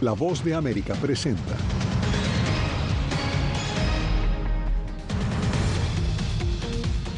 La 0.00 0.12
voz 0.12 0.44
de 0.44 0.54
América 0.54 0.94
presenta. 0.94 1.56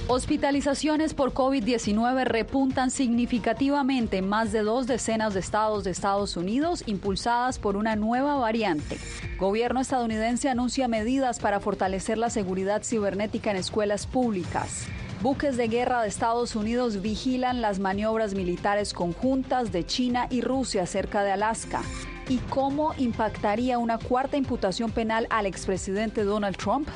Hospitalizaciones 0.08 1.12
por 1.12 1.35
COVID-19 1.35 2.24
repuntan 2.24 2.90
significativamente 2.90 4.16
en 4.16 4.28
más 4.30 4.51
de 4.51 4.62
dos 4.62 4.87
decenas 4.87 5.35
de 5.35 5.40
estados 5.40 5.85
de 5.85 5.90
Estados 5.90 6.38
Unidos, 6.38 6.82
impulsadas 6.87 7.58
por 7.58 7.76
una 7.76 7.96
nueva 7.96 8.37
variante. 8.37 8.97
Gobierno 9.38 9.81
estadounidense 9.81 10.49
anuncia 10.49 10.88
medidas 10.88 11.38
para 11.38 11.60
fortalecer 11.60 12.17
la 12.17 12.31
seguridad 12.31 12.83
cibernética 12.83 13.51
en 13.51 13.58
escuelas 13.58 14.06
públicas. 14.06 14.87
Buques 15.21 15.58
de 15.58 15.69
guerra 15.69 16.01
de 16.01 16.09
Estados 16.09 16.56
Unidos 16.56 17.02
vigilan 17.02 17.60
las 17.60 17.78
maniobras 17.78 18.33
militares 18.33 18.95
conjuntas 18.95 19.70
de 19.70 19.84
China 19.84 20.28
y 20.30 20.40
Rusia 20.40 20.86
cerca 20.86 21.22
de 21.22 21.32
Alaska. 21.32 21.82
¿Y 22.30 22.38
cómo 22.48 22.94
impactaría 22.96 23.76
una 23.78 23.98
cuarta 23.98 24.36
imputación 24.36 24.92
penal 24.92 25.26
al 25.30 25.46
expresidente 25.46 26.22
Donald 26.22 26.56
Trump? 26.56 26.88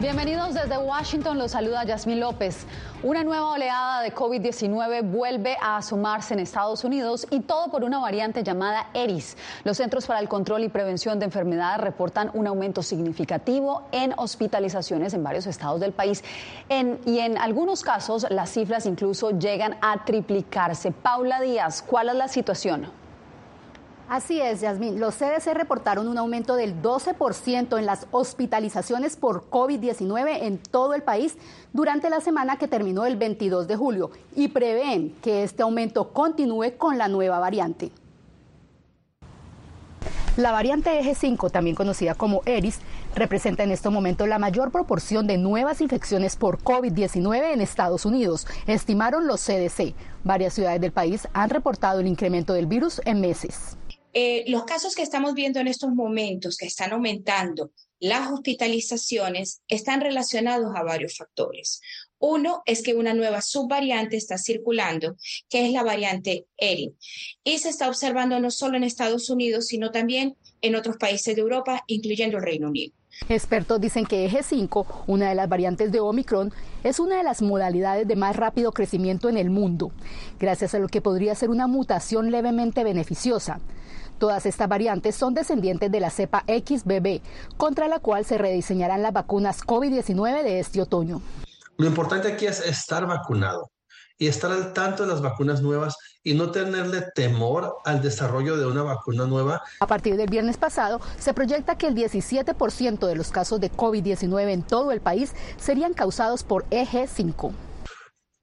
Bienvenidos 0.00 0.54
desde 0.54 0.78
Washington, 0.78 1.38
los 1.38 1.50
saluda 1.50 1.84
Yasmín 1.84 2.20
López. 2.20 2.64
Una 3.02 3.22
nueva 3.22 3.50
oleada 3.50 4.00
de 4.00 4.14
COVID-19 4.14 5.02
vuelve 5.02 5.58
a 5.60 5.76
asomarse 5.76 6.32
en 6.32 6.40
Estados 6.40 6.84
Unidos 6.84 7.26
y 7.30 7.40
todo 7.40 7.70
por 7.70 7.84
una 7.84 7.98
variante 7.98 8.42
llamada 8.42 8.86
ERIS. 8.94 9.36
Los 9.62 9.76
Centros 9.76 10.06
para 10.06 10.20
el 10.20 10.26
Control 10.26 10.64
y 10.64 10.70
Prevención 10.70 11.18
de 11.18 11.26
Enfermedades 11.26 11.82
reportan 11.82 12.30
un 12.32 12.46
aumento 12.46 12.82
significativo 12.82 13.82
en 13.92 14.14
hospitalizaciones 14.16 15.12
en 15.12 15.22
varios 15.22 15.46
estados 15.46 15.80
del 15.80 15.92
país 15.92 16.24
y 17.04 17.18
en 17.18 17.36
algunos 17.36 17.82
casos 17.82 18.26
las 18.30 18.48
cifras 18.48 18.86
incluso 18.86 19.38
llegan 19.38 19.76
a 19.82 20.02
triplicarse. 20.06 20.92
Paula 20.92 21.42
Díaz, 21.42 21.82
¿cuál 21.82 22.08
es 22.08 22.14
la 22.14 22.28
situación? 22.28 22.99
Así 24.10 24.40
es, 24.40 24.60
Yasmín. 24.60 24.98
Los 24.98 25.14
CDC 25.14 25.54
reportaron 25.54 26.08
un 26.08 26.18
aumento 26.18 26.56
del 26.56 26.82
12% 26.82 27.78
en 27.78 27.86
las 27.86 28.08
hospitalizaciones 28.10 29.14
por 29.14 29.48
COVID-19 29.50 30.38
en 30.42 30.58
todo 30.58 30.94
el 30.94 31.04
país 31.04 31.36
durante 31.72 32.10
la 32.10 32.20
semana 32.20 32.56
que 32.56 32.66
terminó 32.66 33.06
el 33.06 33.14
22 33.14 33.68
de 33.68 33.76
julio 33.76 34.10
y 34.34 34.48
prevén 34.48 35.14
que 35.22 35.44
este 35.44 35.62
aumento 35.62 36.12
continúe 36.12 36.76
con 36.76 36.98
la 36.98 37.06
nueva 37.06 37.38
variante. 37.38 37.92
La 40.36 40.50
variante 40.50 40.98
Eje 40.98 41.14
5, 41.14 41.50
también 41.50 41.76
conocida 41.76 42.16
como 42.16 42.42
ERIS, 42.46 42.80
representa 43.14 43.62
en 43.62 43.70
este 43.70 43.90
momento 43.90 44.26
la 44.26 44.40
mayor 44.40 44.72
proporción 44.72 45.28
de 45.28 45.38
nuevas 45.38 45.80
infecciones 45.80 46.34
por 46.34 46.58
COVID-19 46.58 47.52
en 47.52 47.60
Estados 47.60 48.04
Unidos, 48.04 48.48
estimaron 48.66 49.28
los 49.28 49.40
CDC. 49.40 49.94
Varias 50.24 50.54
ciudades 50.54 50.80
del 50.80 50.90
país 50.90 51.28
han 51.32 51.50
reportado 51.50 52.00
el 52.00 52.08
incremento 52.08 52.54
del 52.54 52.66
virus 52.66 53.00
en 53.04 53.20
meses. 53.20 53.76
Eh, 54.12 54.44
los 54.48 54.64
casos 54.64 54.94
que 54.94 55.02
estamos 55.02 55.34
viendo 55.34 55.60
en 55.60 55.68
estos 55.68 55.90
momentos, 55.90 56.56
que 56.56 56.66
están 56.66 56.92
aumentando, 56.92 57.72
las 58.00 58.32
hospitalizaciones, 58.32 59.62
están 59.68 60.00
relacionados 60.00 60.74
a 60.74 60.82
varios 60.82 61.16
factores. 61.16 61.80
Uno 62.18 62.62
es 62.66 62.82
que 62.82 62.94
una 62.94 63.14
nueva 63.14 63.40
subvariante 63.40 64.16
está 64.16 64.36
circulando, 64.36 65.16
que 65.48 65.66
es 65.66 65.72
la 65.72 65.82
variante 65.82 66.46
ERI, 66.56 66.94
y 67.44 67.58
se 67.58 67.68
está 67.68 67.88
observando 67.88 68.40
no 68.40 68.50
solo 68.50 68.76
en 68.76 68.84
Estados 68.84 69.30
Unidos, 69.30 69.66
sino 69.66 69.90
también 69.90 70.36
en 70.60 70.74
otros 70.74 70.96
países 70.96 71.36
de 71.36 71.42
Europa, 71.42 71.84
incluyendo 71.86 72.38
el 72.38 72.44
Reino 72.44 72.68
Unido. 72.68 72.99
Expertos 73.28 73.80
dicen 73.80 74.06
que 74.06 74.24
Eje 74.24 74.42
5, 74.42 75.04
una 75.06 75.28
de 75.28 75.34
las 75.34 75.48
variantes 75.48 75.92
de 75.92 76.00
Omicron, 76.00 76.52
es 76.82 76.98
una 76.98 77.18
de 77.18 77.22
las 77.22 77.42
modalidades 77.42 78.08
de 78.08 78.16
más 78.16 78.34
rápido 78.36 78.72
crecimiento 78.72 79.28
en 79.28 79.36
el 79.36 79.50
mundo, 79.50 79.92
gracias 80.40 80.74
a 80.74 80.80
lo 80.80 80.88
que 80.88 81.00
podría 81.00 81.34
ser 81.34 81.50
una 81.50 81.68
mutación 81.68 82.32
levemente 82.32 82.82
beneficiosa. 82.82 83.60
Todas 84.18 84.46
estas 84.46 84.68
variantes 84.68 85.14
son 85.14 85.34
descendientes 85.34 85.92
de 85.92 86.00
la 86.00 86.10
cepa 86.10 86.44
XBB, 86.46 87.20
contra 87.56 87.88
la 87.88 88.00
cual 88.00 88.24
se 88.24 88.36
rediseñarán 88.36 89.02
las 89.02 89.12
vacunas 89.12 89.62
COVID-19 89.64 90.42
de 90.42 90.58
este 90.58 90.82
otoño. 90.82 91.22
Lo 91.78 91.86
importante 91.86 92.32
aquí 92.32 92.46
es 92.46 92.60
estar 92.60 93.06
vacunado 93.06 93.70
y 94.20 94.28
estar 94.28 94.52
al 94.52 94.74
tanto 94.74 95.02
de 95.02 95.08
las 95.08 95.22
vacunas 95.22 95.62
nuevas 95.62 95.96
y 96.22 96.34
no 96.34 96.50
tenerle 96.50 97.06
temor 97.14 97.78
al 97.86 98.02
desarrollo 98.02 98.58
de 98.58 98.66
una 98.66 98.82
vacuna 98.82 99.24
nueva. 99.26 99.62
A 99.80 99.86
partir 99.86 100.16
del 100.16 100.28
viernes 100.28 100.58
pasado, 100.58 101.00
se 101.18 101.32
proyecta 101.32 101.78
que 101.78 101.86
el 101.86 101.94
17% 101.94 103.06
de 103.06 103.16
los 103.16 103.30
casos 103.30 103.60
de 103.60 103.72
COVID-19 103.72 104.50
en 104.50 104.62
todo 104.62 104.92
el 104.92 105.00
país 105.00 105.32
serían 105.58 105.94
causados 105.94 106.44
por 106.44 106.66
EG5. 106.68 107.52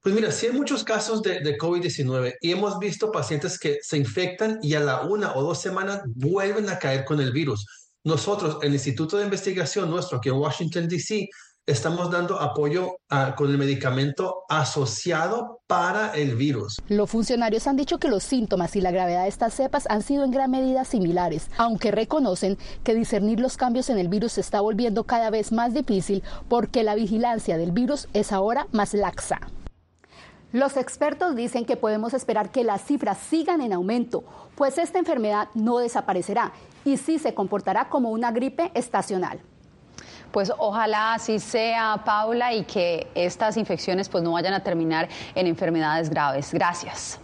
Pues 0.02 0.14
mira, 0.14 0.32
sí 0.32 0.46
hay 0.46 0.52
muchos 0.52 0.82
casos 0.82 1.22
de, 1.22 1.40
de 1.40 1.56
COVID-19 1.56 2.34
y 2.40 2.50
hemos 2.50 2.80
visto 2.80 3.12
pacientes 3.12 3.56
que 3.56 3.78
se 3.80 3.98
infectan 3.98 4.58
y 4.60 4.74
a 4.74 4.80
la 4.80 5.02
una 5.02 5.34
o 5.36 5.42
dos 5.44 5.60
semanas 5.60 6.02
vuelven 6.06 6.68
a 6.70 6.78
caer 6.80 7.04
con 7.04 7.20
el 7.20 7.30
virus. 7.32 7.64
Nosotros, 8.02 8.58
el 8.62 8.72
Instituto 8.72 9.16
de 9.16 9.24
Investigación 9.24 9.90
nuestro 9.90 10.18
aquí 10.18 10.28
en 10.28 10.36
Washington, 10.36 10.88
D.C., 10.88 11.28
estamos 11.68 12.10
dando 12.10 12.40
apoyo 12.40 12.96
con 13.36 13.50
el 13.50 13.58
medicamento 13.58 14.42
asociado 14.48 15.60
para 15.66 16.14
el 16.14 16.34
virus. 16.34 16.78
Los 16.88 17.10
funcionarios 17.10 17.66
han 17.66 17.76
dicho 17.76 17.98
que 17.98 18.08
los 18.08 18.22
síntomas 18.24 18.74
y 18.74 18.80
la 18.80 18.90
gravedad 18.90 19.24
de 19.24 19.28
estas 19.28 19.52
cepas 19.52 19.86
han 19.90 20.02
sido 20.02 20.24
en 20.24 20.30
gran 20.30 20.50
medida 20.50 20.86
similares, 20.86 21.50
aunque 21.58 21.90
reconocen 21.90 22.56
que 22.84 22.94
discernir 22.94 23.38
los 23.38 23.58
cambios 23.58 23.90
en 23.90 23.98
el 23.98 24.08
virus 24.08 24.32
se 24.32 24.40
está 24.40 24.62
volviendo 24.62 25.04
cada 25.04 25.28
vez 25.28 25.52
más 25.52 25.74
difícil 25.74 26.22
porque 26.48 26.82
la 26.82 26.94
vigilancia 26.94 27.58
del 27.58 27.72
virus 27.72 28.08
es 28.14 28.32
ahora 28.32 28.66
más 28.72 28.94
laxa. 28.94 29.38
Los 30.52 30.78
expertos 30.78 31.36
dicen 31.36 31.66
que 31.66 31.76
podemos 31.76 32.14
esperar 32.14 32.50
que 32.50 32.64
las 32.64 32.82
cifras 32.82 33.18
sigan 33.18 33.60
en 33.60 33.74
aumento, 33.74 34.24
pues 34.54 34.78
esta 34.78 34.98
enfermedad 34.98 35.48
no 35.52 35.76
desaparecerá 35.78 36.52
y 36.86 36.96
sí 36.96 37.18
se 37.18 37.34
comportará 37.34 37.90
como 37.90 38.10
una 38.10 38.32
gripe 38.32 38.70
estacional. 38.72 39.40
Pues 40.32 40.52
ojalá 40.58 41.14
así 41.14 41.38
sea, 41.38 42.02
Paula, 42.04 42.52
y 42.52 42.64
que 42.64 43.10
estas 43.14 43.56
infecciones 43.56 44.08
pues 44.08 44.22
no 44.22 44.32
vayan 44.32 44.54
a 44.54 44.60
terminar 44.60 45.08
en 45.34 45.46
enfermedades 45.46 46.10
graves. 46.10 46.52
Gracias. 46.52 47.18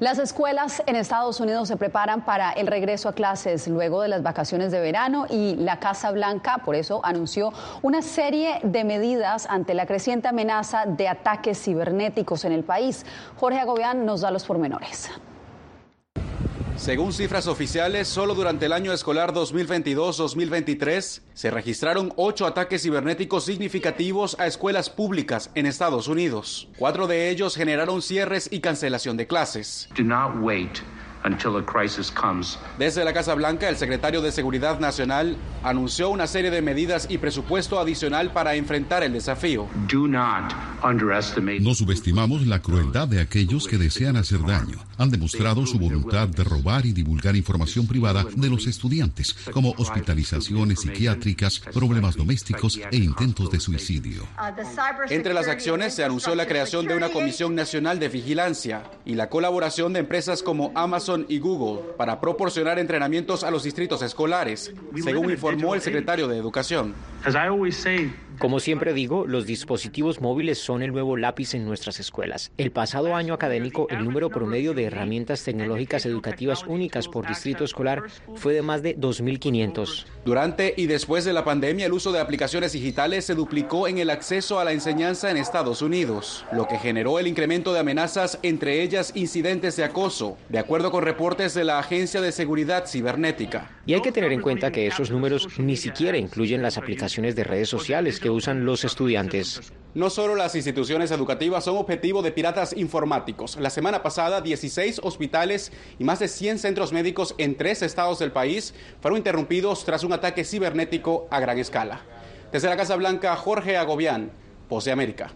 Las 0.00 0.18
escuelas 0.18 0.82
en 0.86 0.96
Estados 0.96 1.38
Unidos 1.38 1.68
se 1.68 1.76
preparan 1.76 2.24
para 2.24 2.50
el 2.50 2.66
regreso 2.66 3.08
a 3.08 3.12
clases 3.12 3.68
luego 3.68 4.02
de 4.02 4.08
las 4.08 4.24
vacaciones 4.24 4.72
de 4.72 4.80
verano 4.80 5.26
y 5.30 5.54
la 5.54 5.78
Casa 5.78 6.10
Blanca 6.10 6.58
por 6.64 6.74
eso 6.74 7.00
anunció 7.04 7.52
una 7.80 8.02
serie 8.02 8.58
de 8.64 8.82
medidas 8.82 9.46
ante 9.48 9.72
la 9.72 9.86
creciente 9.86 10.26
amenaza 10.26 10.84
de 10.86 11.06
ataques 11.06 11.62
cibernéticos 11.62 12.44
en 12.44 12.50
el 12.50 12.64
país. 12.64 13.06
Jorge 13.38 13.60
Agobián 13.60 14.04
nos 14.04 14.22
da 14.22 14.32
los 14.32 14.44
pormenores. 14.44 15.10
Según 16.76 17.12
cifras 17.12 17.46
oficiales, 17.46 18.08
solo 18.08 18.34
durante 18.34 18.66
el 18.66 18.72
año 18.72 18.92
escolar 18.92 19.32
2022-2023 19.32 21.22
se 21.32 21.50
registraron 21.50 22.12
ocho 22.16 22.46
ataques 22.46 22.82
cibernéticos 22.82 23.44
significativos 23.44 24.36
a 24.40 24.46
escuelas 24.48 24.90
públicas 24.90 25.50
en 25.54 25.66
Estados 25.66 26.08
Unidos. 26.08 26.68
Cuatro 26.76 27.06
de 27.06 27.30
ellos 27.30 27.54
generaron 27.54 28.02
cierres 28.02 28.48
y 28.50 28.58
cancelación 28.60 29.16
de 29.16 29.28
clases. 29.28 29.88
Desde 32.76 33.02
la 33.04 33.14
Casa 33.14 33.34
Blanca, 33.34 33.68
el 33.68 33.76
secretario 33.76 34.20
de 34.20 34.30
Seguridad 34.30 34.78
Nacional 34.78 35.36
anunció 35.62 36.10
una 36.10 36.26
serie 36.26 36.50
de 36.50 36.60
medidas 36.60 37.06
y 37.08 37.18
presupuesto 37.18 37.78
adicional 37.80 38.32
para 38.32 38.56
enfrentar 38.56 39.02
el 39.02 39.14
desafío. 39.14 39.66
No 41.60 41.74
subestimamos 41.74 42.46
la 42.46 42.60
crueldad 42.60 43.08
de 43.08 43.20
aquellos 43.20 43.66
que 43.66 43.78
desean 43.78 44.16
hacer 44.16 44.40
daño. 44.44 44.78
Han 44.98 45.10
demostrado 45.10 45.64
su 45.64 45.78
voluntad 45.78 46.28
de 46.28 46.44
robar 46.44 46.84
y 46.84 46.92
divulgar 46.92 47.36
información 47.36 47.86
privada 47.86 48.26
de 48.36 48.50
los 48.50 48.66
estudiantes, 48.66 49.32
como 49.52 49.70
hospitalizaciones 49.78 50.80
psiquiátricas, 50.80 51.60
problemas 51.72 52.16
domésticos 52.16 52.78
e 52.90 52.96
intentos 52.96 53.50
de 53.50 53.60
suicidio. 53.60 54.26
Entre 55.08 55.32
las 55.32 55.48
acciones 55.48 55.94
se 55.94 56.04
anunció 56.04 56.34
la 56.34 56.46
creación 56.46 56.86
de 56.86 56.94
una 56.94 57.08
Comisión 57.08 57.54
Nacional 57.54 57.98
de 57.98 58.10
Vigilancia 58.10 58.82
y 59.06 59.14
la 59.14 59.30
colaboración 59.30 59.94
de 59.94 60.00
empresas 60.00 60.42
como 60.42 60.70
Amazon 60.74 61.24
y 61.30 61.38
Google 61.38 61.82
para 61.96 62.20
proporcionar 62.20 62.78
entrenamientos 62.78 63.42
a 63.42 63.50
los 63.50 63.62
distritos 63.62 64.02
escolares, 64.02 64.74
según 65.02 65.30
informó 65.30 65.74
el 65.74 65.80
secretario 65.80 66.28
de 66.28 66.36
Educación. 66.36 66.94
Como 68.38 68.58
siempre 68.58 68.92
digo, 68.92 69.26
los 69.26 69.46
dispositivos 69.46 70.20
móviles 70.20 70.58
son 70.58 70.73
el 70.82 70.92
nuevo 70.92 71.16
lápiz 71.16 71.54
en 71.54 71.64
nuestras 71.64 72.00
escuelas. 72.00 72.52
El 72.56 72.70
pasado 72.70 73.14
año 73.14 73.34
académico, 73.34 73.86
el 73.90 74.04
número 74.04 74.30
promedio 74.30 74.72
de 74.72 74.84
herramientas 74.84 75.44
tecnológicas 75.44 76.06
educativas 76.06 76.64
únicas 76.66 77.08
por 77.08 77.26
distrito 77.26 77.64
escolar 77.64 78.04
fue 78.36 78.54
de 78.54 78.62
más 78.62 78.82
de 78.82 78.96
2.500. 78.96 80.06
Durante 80.24 80.72
y 80.76 80.86
después 80.86 81.24
de 81.24 81.32
la 81.32 81.44
pandemia, 81.44 81.86
el 81.86 81.92
uso 81.92 82.12
de 82.12 82.20
aplicaciones 82.20 82.72
digitales 82.72 83.24
se 83.24 83.34
duplicó 83.34 83.88
en 83.88 83.98
el 83.98 84.10
acceso 84.10 84.58
a 84.58 84.64
la 84.64 84.72
enseñanza 84.72 85.30
en 85.30 85.36
Estados 85.36 85.82
Unidos, 85.82 86.44
lo 86.52 86.66
que 86.66 86.78
generó 86.78 87.18
el 87.18 87.26
incremento 87.26 87.72
de 87.72 87.80
amenazas, 87.80 88.38
entre 88.42 88.82
ellas 88.82 89.12
incidentes 89.14 89.76
de 89.76 89.84
acoso, 89.84 90.38
de 90.48 90.58
acuerdo 90.58 90.90
con 90.90 91.04
reportes 91.04 91.54
de 91.54 91.64
la 91.64 91.78
Agencia 91.78 92.20
de 92.20 92.32
Seguridad 92.32 92.86
Cibernética. 92.86 93.70
Y 93.84 93.94
hay 93.94 94.00
que 94.00 94.12
tener 94.12 94.32
en 94.32 94.40
cuenta 94.40 94.70
que 94.70 94.86
esos 94.86 95.10
números 95.10 95.58
ni 95.58 95.76
siquiera 95.76 96.16
incluyen 96.16 96.62
las 96.62 96.78
aplicaciones 96.78 96.94
aplicaciones 96.94 97.34
de 97.34 97.42
redes 97.42 97.68
sociales 97.68 98.20
que 98.20 98.30
usan 98.30 98.64
los 98.64 98.84
estudiantes. 98.84 99.72
No 99.94 100.10
solo 100.10 100.34
las 100.34 100.56
instituciones 100.56 101.12
educativas 101.12 101.64
son 101.64 101.76
objetivo 101.76 102.20
de 102.20 102.32
piratas 102.32 102.76
informáticos. 102.76 103.56
La 103.56 103.70
semana 103.70 104.02
pasada, 104.02 104.40
16 104.40 105.00
hospitales 105.04 105.70
y 106.00 106.04
más 106.04 106.18
de 106.18 106.26
100 106.26 106.58
centros 106.58 106.92
médicos 106.92 107.36
en 107.38 107.56
tres 107.56 107.80
estados 107.80 108.18
del 108.18 108.32
país 108.32 108.74
fueron 109.00 109.18
interrumpidos 109.18 109.84
tras 109.84 110.02
un 110.02 110.12
ataque 110.12 110.44
cibernético 110.44 111.28
a 111.30 111.38
gran 111.38 111.58
escala. 111.58 112.00
Desde 112.50 112.68
la 112.68 112.76
Casa 112.76 112.96
Blanca, 112.96 113.36
Jorge 113.36 113.76
Agobián, 113.76 114.32
de 114.82 114.90
América. 114.90 115.30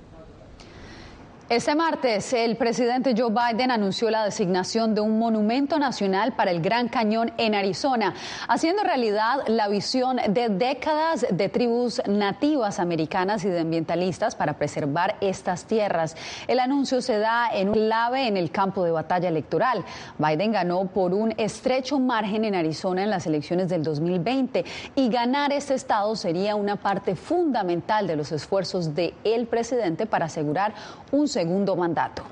Este 1.51 1.75
martes, 1.75 2.35
el 2.35 2.59
presidente 2.59 3.15
Joe 3.17 3.31
Biden 3.31 3.71
anunció 3.71 4.11
la 4.11 4.23
designación 4.23 4.95
de 4.95 5.01
un 5.01 5.19
monumento 5.19 5.79
nacional 5.79 6.35
para 6.35 6.51
el 6.51 6.61
Gran 6.61 6.89
Cañón 6.89 7.33
en 7.39 7.55
Arizona, 7.55 8.13
haciendo 8.49 8.83
realidad 8.83 9.39
la 9.47 9.67
visión 9.69 10.19
de 10.29 10.51
décadas 10.51 11.25
de 11.31 11.49
tribus 11.49 12.03
nativas 12.07 12.79
americanas 12.79 13.47
y 13.47 13.49
de 13.49 13.61
ambientalistas 13.61 14.37
para 14.37 14.59
preservar 14.59 15.17
estas 15.23 15.65
tierras. 15.65 16.17
El 16.49 16.61
anuncio 16.61 17.01
se 17.01 17.19
da 17.19 17.49
en 17.51 17.69
un 17.69 17.75
clave 17.75 18.29
en 18.29 18.37
el 18.37 18.51
campo 18.51 18.85
de 18.85 18.91
batalla 18.91 19.31
electoral. 19.31 19.87
Biden 20.19 20.53
ganó 20.53 20.85
por 20.85 21.15
un 21.15 21.33
estrecho 21.39 21.99
margen 21.99 22.45
en 22.45 22.57
Arizona 22.57 23.05
en 23.05 23.11
las 23.11 23.27
elecciones 23.27 23.71
del 23.71 23.83
2020 23.85 24.67
y 24.97 25.09
ganar 25.09 25.55
este 25.55 25.73
estado 25.73 26.15
sería 26.15 26.57
una 26.57 26.77
parte 26.77 27.17
fundamental 27.17 28.07
de 28.07 28.17
los 28.17 28.33
esfuerzos 28.33 28.95
del 28.95 29.47
presidente 29.47 30.05
para 30.05 30.27
asegurar 30.27 30.75
un 31.11 31.27
segundo 31.39 31.77
mandato. 31.77 32.25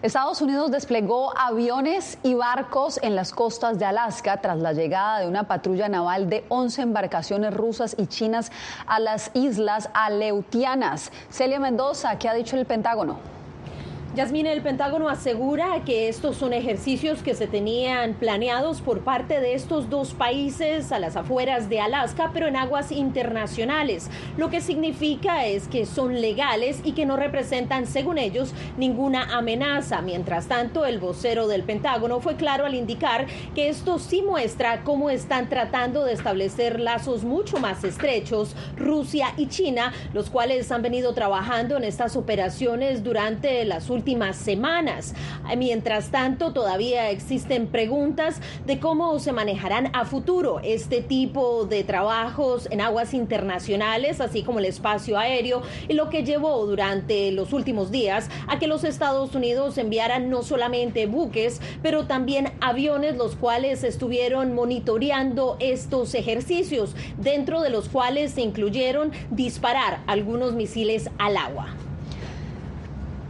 Estados 0.00 0.40
Unidos 0.40 0.70
desplegó 0.70 1.36
aviones 1.38 2.16
y 2.22 2.32
barcos 2.32 2.98
en 3.02 3.14
las 3.14 3.32
costas 3.32 3.78
de 3.78 3.84
Alaska 3.84 4.38
tras 4.40 4.56
la 4.56 4.72
llegada 4.72 5.18
de 5.18 5.28
una 5.28 5.42
patrulla 5.42 5.86
naval 5.86 6.30
de 6.30 6.46
11 6.48 6.80
embarcaciones 6.80 7.52
rusas 7.52 7.94
y 7.98 8.06
chinas 8.06 8.50
a 8.86 9.00
las 9.00 9.32
islas 9.34 9.90
Aleutianas. 9.92 11.12
Celia 11.28 11.60
Mendoza, 11.60 12.18
¿qué 12.18 12.30
ha 12.30 12.32
dicho 12.32 12.56
el 12.56 12.64
Pentágono? 12.64 13.37
Yasmín, 14.16 14.46
el 14.46 14.62
Pentágono 14.62 15.10
asegura 15.10 15.84
que 15.84 16.08
estos 16.08 16.36
son 16.36 16.54
ejercicios 16.54 17.22
que 17.22 17.34
se 17.34 17.46
tenían 17.46 18.14
planeados 18.14 18.80
por 18.80 19.00
parte 19.00 19.38
de 19.38 19.52
estos 19.52 19.90
dos 19.90 20.14
países 20.14 20.90
a 20.92 20.98
las 20.98 21.14
afueras 21.14 21.68
de 21.68 21.80
Alaska, 21.80 22.30
pero 22.32 22.46
en 22.46 22.56
aguas 22.56 22.90
internacionales. 22.90 24.10
Lo 24.38 24.48
que 24.48 24.62
significa 24.62 25.46
es 25.46 25.68
que 25.68 25.84
son 25.84 26.22
legales 26.22 26.80
y 26.84 26.92
que 26.92 27.04
no 27.04 27.16
representan, 27.16 27.86
según 27.86 28.16
ellos, 28.16 28.54
ninguna 28.78 29.36
amenaza. 29.36 30.00
Mientras 30.00 30.48
tanto, 30.48 30.86
el 30.86 30.98
vocero 30.98 31.46
del 31.46 31.62
Pentágono 31.62 32.20
fue 32.20 32.36
claro 32.36 32.64
al 32.64 32.74
indicar 32.74 33.26
que 33.54 33.68
esto 33.68 33.98
sí 33.98 34.22
muestra 34.22 34.84
cómo 34.84 35.10
están 35.10 35.50
tratando 35.50 36.04
de 36.04 36.14
establecer 36.14 36.80
lazos 36.80 37.24
mucho 37.24 37.58
más 37.58 37.84
estrechos 37.84 38.56
Rusia 38.76 39.34
y 39.36 39.48
China, 39.48 39.92
los 40.14 40.30
cuales 40.30 40.72
han 40.72 40.82
venido 40.82 41.12
trabajando 41.12 41.76
en 41.76 41.84
estas 41.84 42.16
operaciones 42.16 43.04
durante 43.04 43.64
las 43.66 43.90
últimas 43.90 43.97
semanas. 44.36 45.14
Mientras 45.56 46.10
tanto, 46.10 46.52
todavía 46.52 47.10
existen 47.10 47.66
preguntas 47.66 48.40
de 48.66 48.78
cómo 48.78 49.18
se 49.18 49.32
manejarán 49.32 49.94
a 49.94 50.04
futuro 50.04 50.60
este 50.62 51.00
tipo 51.02 51.64
de 51.64 51.84
trabajos 51.84 52.68
en 52.70 52.80
aguas 52.80 53.14
internacionales, 53.14 54.20
así 54.20 54.42
como 54.42 54.58
el 54.58 54.64
espacio 54.64 55.18
aéreo, 55.18 55.62
y 55.88 55.94
lo 55.94 56.08
que 56.08 56.24
llevó 56.24 56.64
durante 56.66 57.32
los 57.32 57.52
últimos 57.52 57.90
días 57.90 58.28
a 58.46 58.58
que 58.58 58.66
los 58.66 58.84
Estados 58.84 59.34
Unidos 59.34 59.78
enviaran 59.78 60.30
no 60.30 60.42
solamente 60.42 61.06
buques, 61.06 61.60
pero 61.82 62.06
también 62.06 62.52
aviones, 62.60 63.16
los 63.16 63.36
cuales 63.36 63.84
estuvieron 63.84 64.54
monitoreando 64.54 65.56
estos 65.60 66.14
ejercicios, 66.14 66.94
dentro 67.18 67.60
de 67.62 67.70
los 67.70 67.88
cuales 67.88 68.32
se 68.32 68.42
incluyeron 68.42 69.12
disparar 69.30 70.00
algunos 70.06 70.54
misiles 70.54 71.10
al 71.18 71.36
agua. 71.36 71.87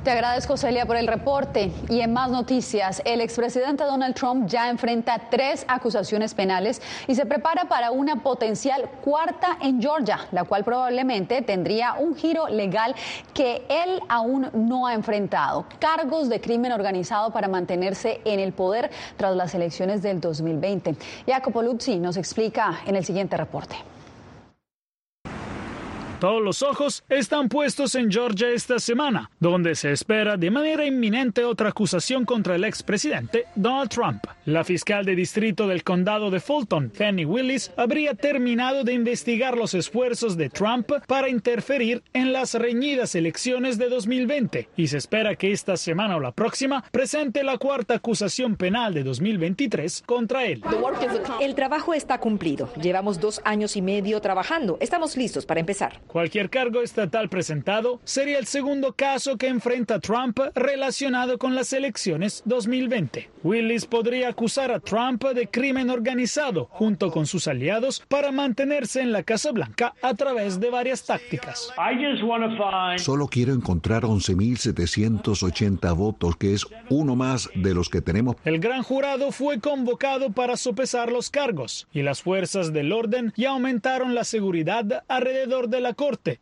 Te 0.09 0.13
agradezco, 0.13 0.57
Celia, 0.57 0.87
por 0.87 0.97
el 0.97 1.07
reporte. 1.07 1.71
Y 1.91 2.01
en 2.01 2.15
más 2.15 2.31
noticias, 2.31 3.03
el 3.05 3.21
expresidente 3.21 3.85
Donald 3.85 4.15
Trump 4.15 4.47
ya 4.47 4.71
enfrenta 4.71 5.21
tres 5.31 5.67
acusaciones 5.69 6.33
penales 6.33 6.81
y 7.07 7.15
se 7.15 7.27
prepara 7.27 7.67
para 7.67 7.91
una 7.91 8.23
potencial 8.23 8.89
cuarta 9.05 9.59
en 9.61 9.83
Georgia, 9.83 10.21
la 10.33 10.45
cual 10.45 10.65
probablemente 10.65 11.43
tendría 11.43 11.93
un 11.93 12.17
giro 12.17 12.49
legal 12.49 12.95
que 13.35 13.67
él 13.69 14.01
aún 14.09 14.49
no 14.55 14.87
ha 14.87 14.95
enfrentado. 14.95 15.67
Cargos 15.79 16.31
de 16.31 16.41
crimen 16.41 16.73
organizado 16.73 17.31
para 17.31 17.47
mantenerse 17.47 18.23
en 18.25 18.41
el 18.41 18.55
poder 18.55 18.91
tras 19.19 19.37
las 19.37 19.55
elecciones 19.55 20.01
del 20.01 20.23
2020. 20.23 20.97
Jacopo 21.27 21.61
Luzzi 21.61 21.99
nos 21.99 22.17
explica 22.17 22.81
en 22.87 22.97
el 22.97 23.05
siguiente 23.05 23.37
reporte. 23.37 23.77
Todos 26.21 26.43
los 26.43 26.65
ojos 26.65 27.05
están 27.09 27.49
puestos 27.49 27.95
en 27.95 28.11
Georgia 28.11 28.49
esta 28.49 28.81
semana, 28.81 29.31
donde 29.39 29.77
se 29.77 29.93
espera 29.93 30.37
de 30.37 30.51
manera 30.51 30.85
inminente 30.85 31.45
otra 31.45 31.69
acusación 31.69 32.25
contra 32.25 32.57
el 32.57 32.65
expresidente 32.65 33.45
Donald 33.55 33.89
Trump. 33.89 34.25
La 34.45 34.65
fiscal 34.65 35.05
de 35.05 35.15
distrito 35.15 35.69
del 35.69 35.85
condado 35.85 36.33
de 36.33 36.41
Fulton, 36.41 36.91
Fanny 36.93 37.25
Willis, 37.25 37.71
habría 37.77 38.15
terminado 38.15 38.83
de 38.83 38.95
investigar 38.95 39.57
los 39.57 39.75
esfuerzos 39.75 40.37
de 40.37 40.51
Trump 40.51 40.91
para 41.07 41.29
interferir 41.29 42.03
en 42.13 42.33
las 42.33 42.55
reñidas 42.55 43.15
elecciones 43.15 43.79
de 43.79 43.89
2020 43.89 44.71
y 44.77 44.89
se 44.89 44.97
espera 44.97 45.37
que 45.37 45.53
esta 45.53 45.77
semana 45.77 46.17
o 46.17 46.21
la 46.21 46.33
próxima 46.33 46.83
presente 46.91 47.45
la 47.45 47.59
cuarta 47.59 47.95
acusación 47.95 48.57
penal 48.57 48.93
de 48.93 49.05
2023 49.05 50.03
contra 50.05 50.47
él. 50.47 50.65
El 51.41 51.55
trabajo 51.55 51.95
está 51.95 52.19
cumplido. 52.19 52.73
Llevamos 52.75 53.21
dos 53.21 53.41
años 53.45 53.77
y 53.77 53.83
medio 53.83 54.21
trabajando. 54.21 54.79
Estamos 54.81 55.17
listos 55.17 55.47
para 55.47 55.61
empezar. 55.61 56.01
Cualquier 56.09 56.49
cargo 56.49 56.81
estatal 56.81 57.29
presentado 57.29 58.01
sería 58.03 58.39
el 58.39 58.47
segundo 58.47 58.95
caso 58.95 59.37
que 59.37 59.47
enfrenta 59.47 60.01
Trump 60.01 60.39
relacionado 60.55 61.37
con 61.37 61.55
las 61.55 61.75
elecciones 61.75 62.43
2020. 62.47 63.29
Willis 63.45 63.85
podría 63.85 64.31
acusar 64.31 64.73
a 64.73 64.81
Trump 64.81 65.23
de 65.23 65.49
crimen 65.49 65.91
organizado 65.91 66.67
junto 66.71 67.11
con 67.11 67.27
sus 67.27 67.47
aliados 67.47 68.03
para 68.09 68.33
mantenerse 68.33 69.03
en 69.03 69.13
la 69.13 69.23
Casa 69.23 69.53
Blanca 69.53 69.93
a 70.01 70.15
través 70.15 70.59
de 70.61 70.71
varias 70.71 71.05
tácticas. 71.05 71.71
Solo 72.97 73.29
quiero 73.29 73.53
encontrar 73.53 74.05
11.780 74.05 75.95
votos, 75.95 76.37
que 76.37 76.55
es 76.55 76.67
uno 76.89 77.17
más 77.17 77.51
de 77.55 77.75
los 77.75 77.91
que 77.91 78.01
tenemos. 78.01 78.37
El 78.47 78.61
gran 78.61 78.83
jurado 78.83 79.31
fue 79.31 79.61
convocado 79.61 80.33
para 80.33 80.57
sopesar 80.57 81.13
los 81.13 81.29
cargos 81.29 81.87
y 81.93 82.01
las 82.01 82.23
fuerzas 82.23 82.73
del 82.73 82.93
orden 82.93 83.35
ya 83.37 83.51
aumentaron 83.51 84.15
la 84.15 84.25
seguridad 84.25 85.05
alrededor 85.07 85.69
de 85.69 85.81
la 85.83 85.98
corte. 85.99 86.39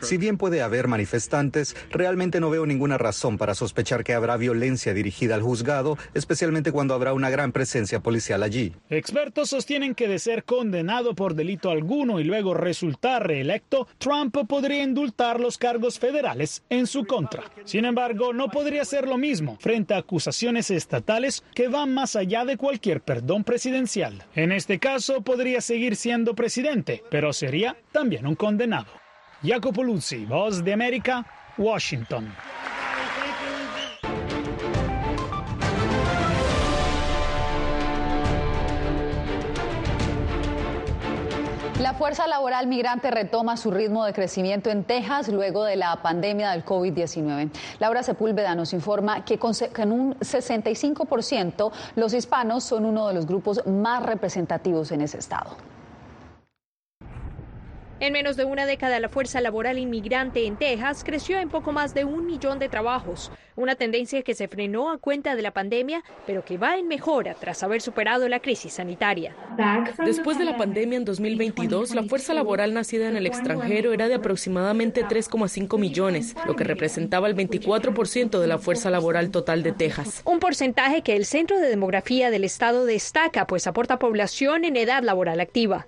Si 0.00 0.16
bien 0.16 0.38
puede 0.38 0.62
haber 0.62 0.86
manifestantes, 0.86 1.76
realmente 1.90 2.38
no 2.38 2.50
veo 2.50 2.66
ninguna 2.66 2.98
razón 2.98 3.36
para 3.36 3.56
sospechar 3.56 4.04
que 4.04 4.14
habrá 4.14 4.36
violencia 4.36 4.94
dirigida 4.94 5.34
al 5.34 5.42
juzgado, 5.42 5.98
especialmente 6.14 6.70
cuando 6.70 6.94
habrá 6.94 7.12
una 7.12 7.30
gran 7.30 7.50
presencia 7.50 7.98
policial 7.98 8.44
allí. 8.44 8.72
Expertos 8.88 9.50
sostienen 9.50 9.96
que 9.96 10.06
de 10.06 10.20
ser 10.20 10.44
condenado 10.44 11.16
por 11.16 11.34
delito 11.34 11.70
alguno 11.70 12.20
y 12.20 12.24
luego 12.24 12.54
resultar 12.54 13.26
reelecto, 13.26 13.88
Trump 13.98 14.36
podría 14.46 14.84
indultar 14.84 15.40
los 15.40 15.58
cargos 15.58 15.98
federales 15.98 16.62
en 16.70 16.86
su 16.86 17.04
contra. 17.04 17.42
Sin 17.64 17.84
embargo, 17.84 18.32
no 18.32 18.50
podría 18.50 18.84
ser 18.84 19.08
lo 19.08 19.18
mismo 19.18 19.58
frente 19.58 19.94
a 19.94 19.98
acusaciones 19.98 20.70
estatales 20.70 21.42
que 21.56 21.66
van 21.66 21.92
más 21.92 22.14
allá 22.14 22.44
de 22.44 22.56
cualquier 22.56 23.00
perdón 23.00 23.42
presidencial. 23.42 24.22
En 24.36 24.52
este 24.52 24.78
caso, 24.78 25.22
podría 25.22 25.60
seguir 25.60 25.96
siendo 25.96 26.36
presidente, 26.36 27.02
pero 27.10 27.32
sería 27.32 27.76
también 27.92 28.26
un 28.26 28.34
condenado. 28.34 28.92
Jacopo 29.42 29.82
Luzzi, 29.82 30.24
Voz 30.26 30.62
de 30.62 30.72
América, 30.72 31.24
Washington. 31.56 32.32
La 41.80 41.94
fuerza 41.94 42.26
laboral 42.26 42.66
migrante 42.66 43.10
retoma 43.10 43.56
su 43.56 43.70
ritmo 43.70 44.04
de 44.04 44.12
crecimiento 44.12 44.68
en 44.68 44.84
Texas 44.84 45.28
luego 45.28 45.64
de 45.64 45.76
la 45.76 46.02
pandemia 46.02 46.50
del 46.50 46.62
COVID-19. 46.62 47.50
Laura 47.78 48.02
Sepúlveda 48.02 48.54
nos 48.54 48.74
informa 48.74 49.24
que 49.24 49.38
con 49.38 49.52
un 49.90 50.14
65% 50.16 51.72
los 51.96 52.12
hispanos 52.12 52.64
son 52.64 52.84
uno 52.84 53.08
de 53.08 53.14
los 53.14 53.26
grupos 53.26 53.66
más 53.66 54.02
representativos 54.02 54.92
en 54.92 55.00
ese 55.00 55.18
estado. 55.18 55.56
En 58.00 58.14
menos 58.14 58.38
de 58.38 58.46
una 58.46 58.64
década, 58.64 58.98
la 58.98 59.10
fuerza 59.10 59.42
laboral 59.42 59.76
inmigrante 59.76 60.46
en 60.46 60.56
Texas 60.56 61.04
creció 61.04 61.38
en 61.38 61.50
poco 61.50 61.70
más 61.70 61.92
de 61.92 62.06
un 62.06 62.24
millón 62.24 62.58
de 62.58 62.70
trabajos, 62.70 63.30
una 63.56 63.74
tendencia 63.74 64.22
que 64.22 64.34
se 64.34 64.48
frenó 64.48 64.90
a 64.90 64.96
cuenta 64.96 65.36
de 65.36 65.42
la 65.42 65.50
pandemia, 65.50 66.02
pero 66.26 66.42
que 66.42 66.56
va 66.56 66.78
en 66.78 66.88
mejora 66.88 67.34
tras 67.34 67.62
haber 67.62 67.82
superado 67.82 68.26
la 68.26 68.40
crisis 68.40 68.72
sanitaria. 68.72 69.36
Después 70.02 70.38
de 70.38 70.46
la 70.46 70.56
pandemia 70.56 70.96
en 70.96 71.04
2022, 71.04 71.94
la 71.94 72.04
fuerza 72.04 72.32
laboral 72.32 72.72
nacida 72.72 73.06
en 73.06 73.18
el 73.18 73.26
extranjero 73.26 73.92
era 73.92 74.08
de 74.08 74.14
aproximadamente 74.14 75.04
3,5 75.04 75.78
millones, 75.78 76.34
lo 76.46 76.56
que 76.56 76.64
representaba 76.64 77.28
el 77.28 77.36
24% 77.36 78.38
de 78.38 78.46
la 78.46 78.56
fuerza 78.56 78.88
laboral 78.88 79.30
total 79.30 79.62
de 79.62 79.72
Texas. 79.72 80.22
Un 80.24 80.40
porcentaje 80.40 81.02
que 81.02 81.16
el 81.16 81.26
Centro 81.26 81.58
de 81.58 81.68
Demografía 81.68 82.30
del 82.30 82.44
Estado 82.44 82.86
destaca, 82.86 83.46
pues 83.46 83.66
aporta 83.66 83.98
población 83.98 84.64
en 84.64 84.78
edad 84.78 85.02
laboral 85.02 85.38
activa. 85.38 85.86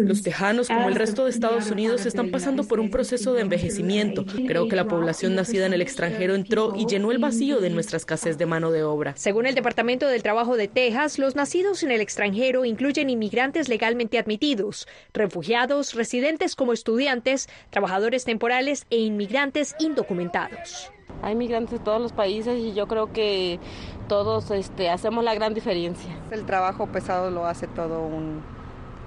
Los 0.00 0.22
tejanos, 0.22 0.66
como 0.66 0.88
el 0.88 0.96
resto 0.96 1.24
de 1.24 1.30
Estados 1.30 1.70
Unidos, 1.70 2.04
están 2.04 2.32
pasando 2.32 2.64
por 2.64 2.80
un 2.80 2.90
proceso 2.90 3.34
de 3.34 3.42
envejecimiento. 3.42 4.24
Creo 4.46 4.68
que 4.68 4.74
la 4.74 4.88
población 4.88 5.36
nacida 5.36 5.64
en 5.64 5.72
el 5.72 5.80
extranjero 5.80 6.34
entró 6.34 6.74
y 6.76 6.86
llenó 6.86 7.12
el 7.12 7.18
vacío 7.18 7.60
de 7.60 7.70
nuestra 7.70 7.96
escasez 7.96 8.36
de 8.36 8.46
mano 8.46 8.72
de 8.72 8.82
obra. 8.82 9.14
Según 9.16 9.46
el 9.46 9.54
Departamento 9.54 10.08
del 10.08 10.24
Trabajo 10.24 10.56
de 10.56 10.66
Texas, 10.66 11.20
los 11.20 11.36
nacidos 11.36 11.84
en 11.84 11.92
el 11.92 12.00
extranjero 12.00 12.64
incluyen 12.64 13.10
inmigrantes 13.10 13.68
legalmente 13.68 14.18
admitidos, 14.18 14.88
refugiados, 15.14 15.94
residentes 15.94 16.56
como 16.56 16.72
estudiantes, 16.72 17.48
trabajadores 17.70 18.24
temporales 18.24 18.86
e 18.90 18.98
inmigrantes 18.98 19.76
indocumentados. 19.78 20.90
Hay 21.22 21.36
migrantes 21.36 21.78
de 21.78 21.84
todos 21.84 22.00
los 22.00 22.12
países 22.12 22.58
y 22.58 22.74
yo 22.74 22.88
creo 22.88 23.12
que 23.12 23.60
todos 24.08 24.50
este, 24.50 24.90
hacemos 24.90 25.22
la 25.22 25.34
gran 25.34 25.54
diferencia. 25.54 26.10
El 26.32 26.44
trabajo 26.44 26.86
pesado 26.88 27.30
lo 27.30 27.46
hace 27.46 27.66
todo 27.66 28.02
un, 28.02 28.42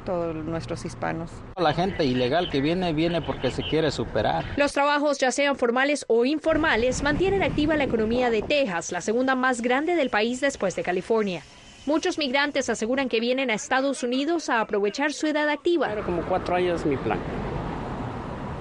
todos 0.03 0.35
nuestros 0.35 0.85
hispanos. 0.85 1.31
La 1.57 1.73
gente 1.73 2.05
ilegal 2.05 2.49
que 2.49 2.61
viene, 2.61 2.93
viene 2.93 3.21
porque 3.21 3.51
se 3.51 3.63
quiere 3.63 3.91
superar. 3.91 4.45
Los 4.57 4.73
trabajos, 4.73 5.17
ya 5.17 5.31
sean 5.31 5.55
formales 5.55 6.05
o 6.07 6.25
informales, 6.25 7.03
mantienen 7.03 7.43
activa 7.43 7.75
la 7.75 7.85
economía 7.85 8.29
de 8.29 8.41
Texas, 8.41 8.91
la 8.91 9.01
segunda 9.01 9.35
más 9.35 9.61
grande 9.61 9.95
del 9.95 10.09
país 10.09 10.41
después 10.41 10.75
de 10.75 10.83
California. 10.83 11.41
Muchos 11.85 12.17
migrantes 12.17 12.69
aseguran 12.69 13.09
que 13.09 13.19
vienen 13.19 13.49
a 13.49 13.55
Estados 13.55 14.03
Unidos 14.03 14.49
a 14.49 14.61
aprovechar 14.61 15.11
su 15.11 15.27
edad 15.27 15.49
activa. 15.49 15.87
Pero 15.89 16.05
como 16.05 16.21
cuatro 16.21 16.55
años 16.55 16.85
mi 16.85 16.95
plan. 16.95 17.19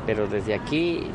Pero 0.06 0.26
desde 0.26 0.54
aquí 0.54 1.06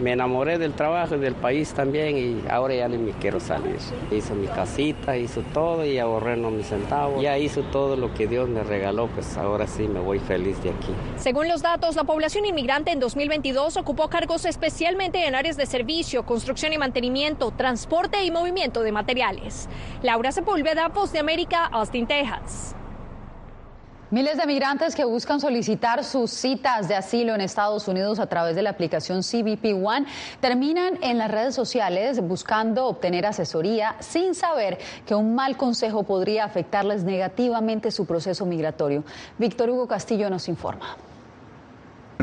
me 0.00 0.12
enamoré 0.12 0.58
del 0.58 0.72
trabajo 0.72 1.16
y 1.16 1.18
del 1.18 1.34
país 1.34 1.72
también 1.72 2.16
y 2.16 2.42
ahora 2.50 2.74
ya 2.74 2.88
ni 2.88 2.98
me 2.98 3.12
quiero 3.12 3.40
salir. 3.40 3.76
Hizo 4.10 4.34
mi 4.34 4.46
casita, 4.46 5.16
hizo 5.16 5.42
todo 5.52 5.84
y 5.84 5.98
ahorré 5.98 6.36
no 6.36 6.50
mis 6.50 6.66
centavos. 6.66 7.22
Ya 7.22 7.38
hizo 7.38 7.62
todo 7.62 7.96
lo 7.96 8.12
que 8.14 8.26
Dios 8.26 8.48
me 8.48 8.62
regaló, 8.62 9.08
pues 9.08 9.36
ahora 9.36 9.66
sí 9.66 9.88
me 9.88 10.00
voy 10.00 10.18
feliz 10.18 10.62
de 10.62 10.70
aquí. 10.70 10.92
Según 11.16 11.48
los 11.48 11.62
datos, 11.62 11.96
la 11.96 12.04
población 12.04 12.44
inmigrante 12.46 12.90
en 12.90 13.00
2022 13.00 13.76
ocupó 13.76 14.08
cargos 14.08 14.44
especialmente 14.44 15.26
en 15.26 15.34
áreas 15.34 15.56
de 15.56 15.66
servicio, 15.66 16.24
construcción 16.24 16.72
y 16.72 16.78
mantenimiento, 16.78 17.50
transporte 17.50 18.24
y 18.24 18.30
movimiento 18.30 18.82
de 18.82 18.92
materiales. 18.92 19.68
Laura 20.02 20.32
Sepúlveda, 20.32 20.88
Voz 20.88 21.12
de 21.12 21.18
América, 21.18 21.66
Austin, 21.66 22.06
Texas. 22.06 22.74
Miles 24.12 24.36
de 24.36 24.44
migrantes 24.44 24.94
que 24.94 25.06
buscan 25.06 25.40
solicitar 25.40 26.04
sus 26.04 26.30
citas 26.30 26.86
de 26.86 26.94
asilo 26.94 27.34
en 27.34 27.40
Estados 27.40 27.88
Unidos 27.88 28.18
a 28.18 28.26
través 28.26 28.54
de 28.54 28.60
la 28.60 28.68
aplicación 28.68 29.22
CBP 29.22 29.82
One 29.82 30.04
terminan 30.38 30.98
en 31.02 31.16
las 31.16 31.30
redes 31.30 31.54
sociales 31.54 32.20
buscando 32.20 32.88
obtener 32.88 33.24
asesoría 33.24 33.96
sin 34.00 34.34
saber 34.34 34.76
que 35.06 35.14
un 35.14 35.34
mal 35.34 35.56
consejo 35.56 36.02
podría 36.02 36.44
afectarles 36.44 37.04
negativamente 37.04 37.90
su 37.90 38.04
proceso 38.04 38.44
migratorio. 38.44 39.02
Víctor 39.38 39.70
Hugo 39.70 39.88
Castillo 39.88 40.28
nos 40.28 40.46
informa. 40.46 40.94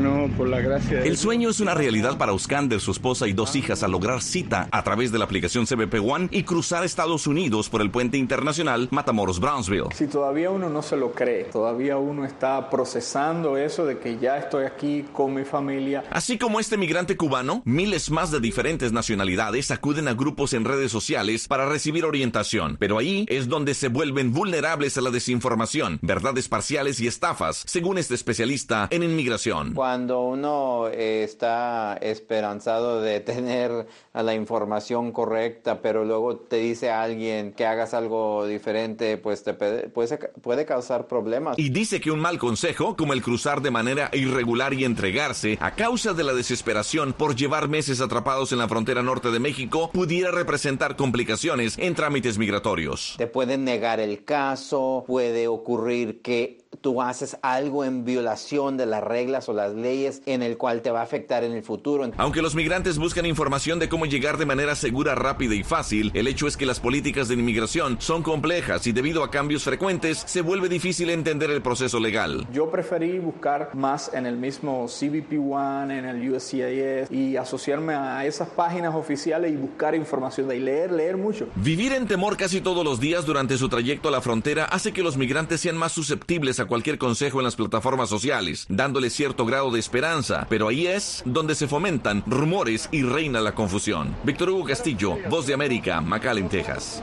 El 0.00 1.18
sueño 1.18 1.50
es 1.50 1.60
una 1.60 1.74
realidad 1.74 2.16
para 2.16 2.32
Oscander, 2.32 2.80
su 2.80 2.90
esposa 2.90 3.28
y 3.28 3.34
dos 3.34 3.54
hijas 3.54 3.82
al 3.82 3.90
lograr 3.90 4.22
cita 4.22 4.66
a 4.70 4.82
través 4.82 5.12
de 5.12 5.18
la 5.18 5.26
aplicación 5.26 5.66
CBP 5.66 5.96
One 6.02 6.28
y 6.30 6.44
cruzar 6.44 6.84
Estados 6.84 7.26
Unidos 7.26 7.68
por 7.68 7.82
el 7.82 7.90
puente 7.90 8.16
internacional 8.16 8.88
Matamoros-Brownsville. 8.90 9.92
Si 9.94 10.06
todavía 10.06 10.50
uno 10.50 10.70
no 10.70 10.80
se 10.80 10.96
lo 10.96 11.12
cree, 11.12 11.44
todavía 11.44 11.98
uno 11.98 12.24
está 12.24 12.70
procesando 12.70 13.58
eso 13.58 13.84
de 13.84 13.98
que 13.98 14.18
ya 14.18 14.38
estoy 14.38 14.64
aquí 14.64 15.04
con 15.12 15.34
mi 15.34 15.44
familia. 15.44 16.04
Así 16.10 16.38
como 16.38 16.60
este 16.60 16.78
migrante 16.78 17.18
cubano, 17.18 17.60
miles 17.66 18.10
más 18.10 18.30
de 18.30 18.40
diferentes 18.40 18.92
nacionalidades 18.92 19.70
acuden 19.70 20.08
a 20.08 20.14
grupos 20.14 20.54
en 20.54 20.64
redes 20.64 20.90
sociales 20.90 21.46
para 21.46 21.68
recibir 21.68 22.06
orientación, 22.06 22.76
pero 22.78 22.96
ahí 22.96 23.26
es 23.28 23.48
donde 23.48 23.74
se 23.74 23.88
vuelven 23.88 24.32
vulnerables 24.32 24.96
a 24.96 25.02
la 25.02 25.10
desinformación, 25.10 25.98
verdades 26.00 26.48
parciales 26.48 27.00
y 27.00 27.06
estafas, 27.06 27.64
según 27.66 27.98
este 27.98 28.14
especialista 28.14 28.88
en 28.90 29.02
inmigración 29.02 29.74
cuando 29.90 30.22
uno 30.22 30.86
eh, 30.86 31.24
está 31.24 31.98
esperanzado 32.00 33.00
de 33.00 33.18
tener 33.32 33.88
la 34.14 34.34
información 34.34 35.10
correcta, 35.10 35.82
pero 35.82 36.04
luego 36.04 36.36
te 36.36 36.58
dice 36.58 36.90
alguien 36.92 37.52
que 37.52 37.66
hagas 37.66 37.92
algo 37.92 38.46
diferente, 38.46 39.16
pues 39.16 39.42
te 39.42 39.52
puede, 39.52 39.88
puede 39.88 40.64
causar 40.64 41.08
problemas. 41.08 41.58
Y 41.58 41.70
dice 41.70 42.00
que 42.00 42.12
un 42.12 42.20
mal 42.20 42.38
consejo, 42.38 42.94
como 42.96 43.14
el 43.14 43.20
cruzar 43.20 43.62
de 43.62 43.72
manera 43.72 44.10
irregular 44.12 44.74
y 44.74 44.84
entregarse, 44.84 45.58
a 45.60 45.74
causa 45.74 46.14
de 46.14 46.22
la 46.22 46.34
desesperación 46.34 47.12
por 47.12 47.34
llevar 47.34 47.66
meses 47.66 48.00
atrapados 48.00 48.52
en 48.52 48.58
la 48.58 48.68
frontera 48.68 49.02
norte 49.02 49.32
de 49.32 49.40
México, 49.40 49.90
pudiera 49.92 50.30
representar 50.30 50.94
complicaciones 50.94 51.76
en 51.78 51.96
trámites 51.96 52.38
migratorios. 52.38 53.16
Te 53.18 53.26
pueden 53.26 53.64
negar 53.64 53.98
el 53.98 54.22
caso, 54.22 55.02
puede 55.04 55.48
ocurrir 55.48 56.22
que 56.22 56.59
tú 56.80 57.02
haces 57.02 57.36
algo 57.42 57.84
en 57.84 58.04
violación 58.04 58.76
de 58.76 58.86
las 58.86 59.02
reglas 59.02 59.48
o 59.48 59.52
las 59.52 59.74
leyes 59.74 60.22
en 60.26 60.42
el 60.42 60.56
cual 60.56 60.82
te 60.82 60.90
va 60.90 61.00
a 61.00 61.02
afectar 61.02 61.42
en 61.42 61.52
el 61.52 61.62
futuro. 61.62 62.08
Aunque 62.16 62.42
los 62.42 62.54
migrantes 62.54 62.98
buscan 62.98 63.26
información 63.26 63.78
de 63.78 63.88
cómo 63.88 64.06
llegar 64.06 64.38
de 64.38 64.46
manera 64.46 64.74
segura, 64.74 65.14
rápida 65.14 65.54
y 65.54 65.64
fácil, 65.64 66.10
el 66.14 66.28
hecho 66.28 66.46
es 66.46 66.56
que 66.56 66.66
las 66.66 66.78
políticas 66.78 67.28
de 67.28 67.34
inmigración 67.34 67.96
son 68.00 68.22
complejas 68.22 68.86
y 68.86 68.92
debido 68.92 69.24
a 69.24 69.30
cambios 69.30 69.64
frecuentes 69.64 70.22
se 70.26 70.42
vuelve 70.42 70.68
difícil 70.68 71.10
entender 71.10 71.50
el 71.50 71.60
proceso 71.60 71.98
legal. 71.98 72.46
Yo 72.52 72.70
preferí 72.70 73.18
buscar 73.18 73.70
más 73.74 74.12
en 74.14 74.26
el 74.26 74.36
mismo 74.36 74.86
CBP 74.86 75.38
One, 75.40 75.98
en 75.98 76.04
el 76.04 76.30
USCIS 76.30 77.10
y 77.10 77.36
asociarme 77.36 77.94
a 77.94 78.24
esas 78.24 78.48
páginas 78.48 78.94
oficiales 78.94 79.52
y 79.52 79.56
buscar 79.56 79.94
información 79.94 80.46
de 80.46 80.54
ahí, 80.54 80.60
leer, 80.60 80.92
leer 80.92 81.16
mucho. 81.16 81.48
Vivir 81.56 81.92
en 81.92 82.06
temor 82.06 82.36
casi 82.36 82.60
todos 82.60 82.84
los 82.84 83.00
días 83.00 83.26
durante 83.26 83.58
su 83.58 83.68
trayecto 83.68 84.08
a 84.08 84.12
la 84.12 84.20
frontera 84.20 84.66
hace 84.66 84.92
que 84.92 85.02
los 85.02 85.16
migrantes 85.16 85.60
sean 85.60 85.76
más 85.76 85.92
susceptibles 85.92 86.59
a 86.60 86.66
cualquier 86.66 86.98
consejo 86.98 87.40
en 87.40 87.44
las 87.44 87.56
plataformas 87.56 88.08
sociales, 88.08 88.66
dándole 88.68 89.10
cierto 89.10 89.44
grado 89.46 89.70
de 89.70 89.80
esperanza, 89.80 90.46
pero 90.48 90.68
ahí 90.68 90.86
es 90.86 91.22
donde 91.24 91.54
se 91.54 91.66
fomentan 91.66 92.22
rumores 92.26 92.88
y 92.92 93.02
reina 93.02 93.40
la 93.40 93.54
confusión. 93.54 94.14
Víctor 94.22 94.50
Hugo 94.50 94.64
Castillo, 94.66 95.16
Voz 95.28 95.46
de 95.46 95.54
América, 95.54 96.00
McAllen, 96.00 96.48
Texas. 96.48 97.02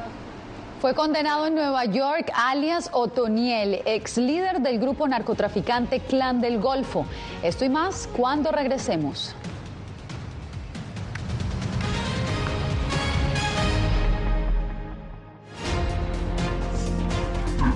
Fue 0.80 0.94
condenado 0.94 1.48
en 1.48 1.56
Nueva 1.56 1.86
York 1.86 2.32
alias 2.36 2.90
Otoniel, 2.94 3.82
ex 3.86 4.18
líder 4.18 4.62
del 4.62 4.80
grupo 4.80 5.08
narcotraficante 5.08 6.00
Clan 6.02 6.40
del 6.40 6.60
Golfo. 6.60 7.08
Esto 7.42 7.66
y 7.66 7.70
más 7.70 8.08
cuando 8.16 8.52
regresemos. 8.52 9.34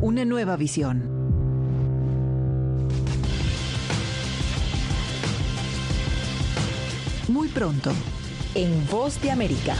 una 0.00 0.24
nueva 0.24 0.56
visión. 0.56 1.02
Muy 7.28 7.48
pronto, 7.48 7.92
en 8.54 8.86
Voz 8.88 9.20
de 9.20 9.30
América. 9.30 9.74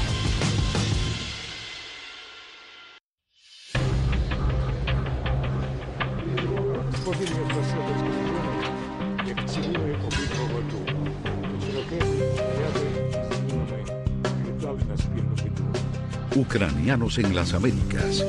Ucranianos 16.35 17.19
en 17.19 17.35
las 17.35 17.55
Américas. 17.55 18.25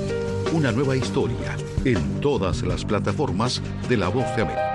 Una 0.54 0.72
nueva 0.72 0.96
historia 0.96 1.56
en 1.88 2.20
todas 2.20 2.64
las 2.64 2.84
plataformas 2.84 3.62
de 3.88 3.96
La 3.96 4.10
Voz 4.10 4.26
de 4.36 4.42
América. 4.42 4.74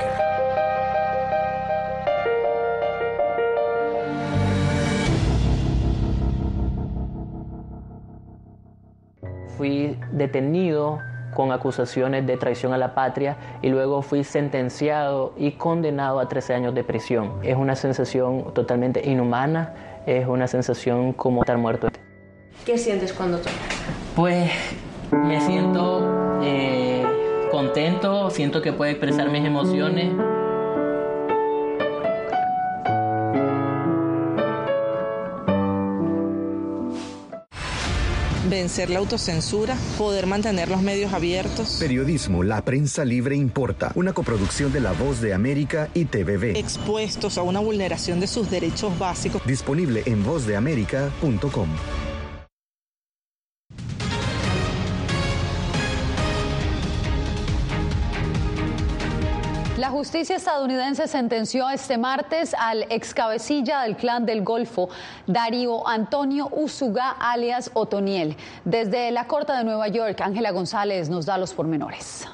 Fui 9.58 9.98
detenido 10.10 11.00
con 11.34 11.52
acusaciones 11.52 12.26
de 12.26 12.38
traición 12.38 12.72
a 12.72 12.78
la 12.78 12.94
patria 12.94 13.36
y 13.60 13.68
luego 13.68 14.00
fui 14.00 14.24
sentenciado 14.24 15.34
y 15.36 15.52
condenado 15.52 16.18
a 16.18 16.28
13 16.28 16.54
años 16.54 16.74
de 16.74 16.82
prisión. 16.82 17.34
Es 17.42 17.56
una 17.56 17.76
sensación 17.76 18.54
totalmente 18.54 19.06
inhumana, 19.06 19.74
es 20.06 20.26
una 20.26 20.46
sensación 20.46 21.12
como 21.12 21.42
estar 21.42 21.58
muerto. 21.58 21.88
¿Qué 22.64 22.78
sientes 22.78 23.12
cuando 23.12 23.38
tú? 23.38 23.50
Pues 24.16 24.50
me 25.10 25.40
siento 25.42 26.40
eh, 26.42 26.81
contento, 27.62 28.28
siento 28.30 28.60
que 28.60 28.72
puedo 28.72 28.90
expresar 28.90 29.30
mis 29.30 29.44
emociones. 29.44 30.12
vencer 38.50 38.90
la 38.90 38.98
autocensura, 38.98 39.74
poder 39.96 40.26
mantener 40.26 40.68
los 40.68 40.82
medios 40.82 41.14
abiertos. 41.14 41.78
Periodismo, 41.80 42.42
la 42.42 42.62
prensa 42.62 43.02
libre 43.02 43.34
importa. 43.34 43.92
Una 43.94 44.12
coproducción 44.12 44.70
de 44.74 44.80
La 44.80 44.92
Voz 44.92 45.22
de 45.22 45.32
América 45.32 45.88
y 45.94 46.04
TVV. 46.04 46.58
Expuestos 46.58 47.38
a 47.38 47.42
una 47.42 47.60
vulneración 47.60 48.20
de 48.20 48.26
sus 48.26 48.50
derechos 48.50 48.98
básicos. 48.98 49.40
Disponible 49.46 50.02
en 50.04 50.22
vozdeamerica.com. 50.22 51.68
justicia 60.12 60.36
estadounidense 60.36 61.08
sentenció 61.08 61.70
este 61.70 61.96
martes 61.96 62.54
al 62.58 62.84
ex 62.90 63.14
cabecilla 63.14 63.80
del 63.80 63.96
clan 63.96 64.26
del 64.26 64.44
Golfo, 64.44 64.90
Darío 65.26 65.88
Antonio 65.88 66.50
Usuga, 66.52 67.16
alias 67.18 67.70
Otoniel. 67.72 68.36
Desde 68.66 69.10
la 69.10 69.26
Corte 69.26 69.54
de 69.54 69.64
Nueva 69.64 69.88
York, 69.88 70.20
Ángela 70.20 70.50
González 70.50 71.08
nos 71.08 71.24
da 71.24 71.38
los 71.38 71.54
pormenores. 71.54 72.28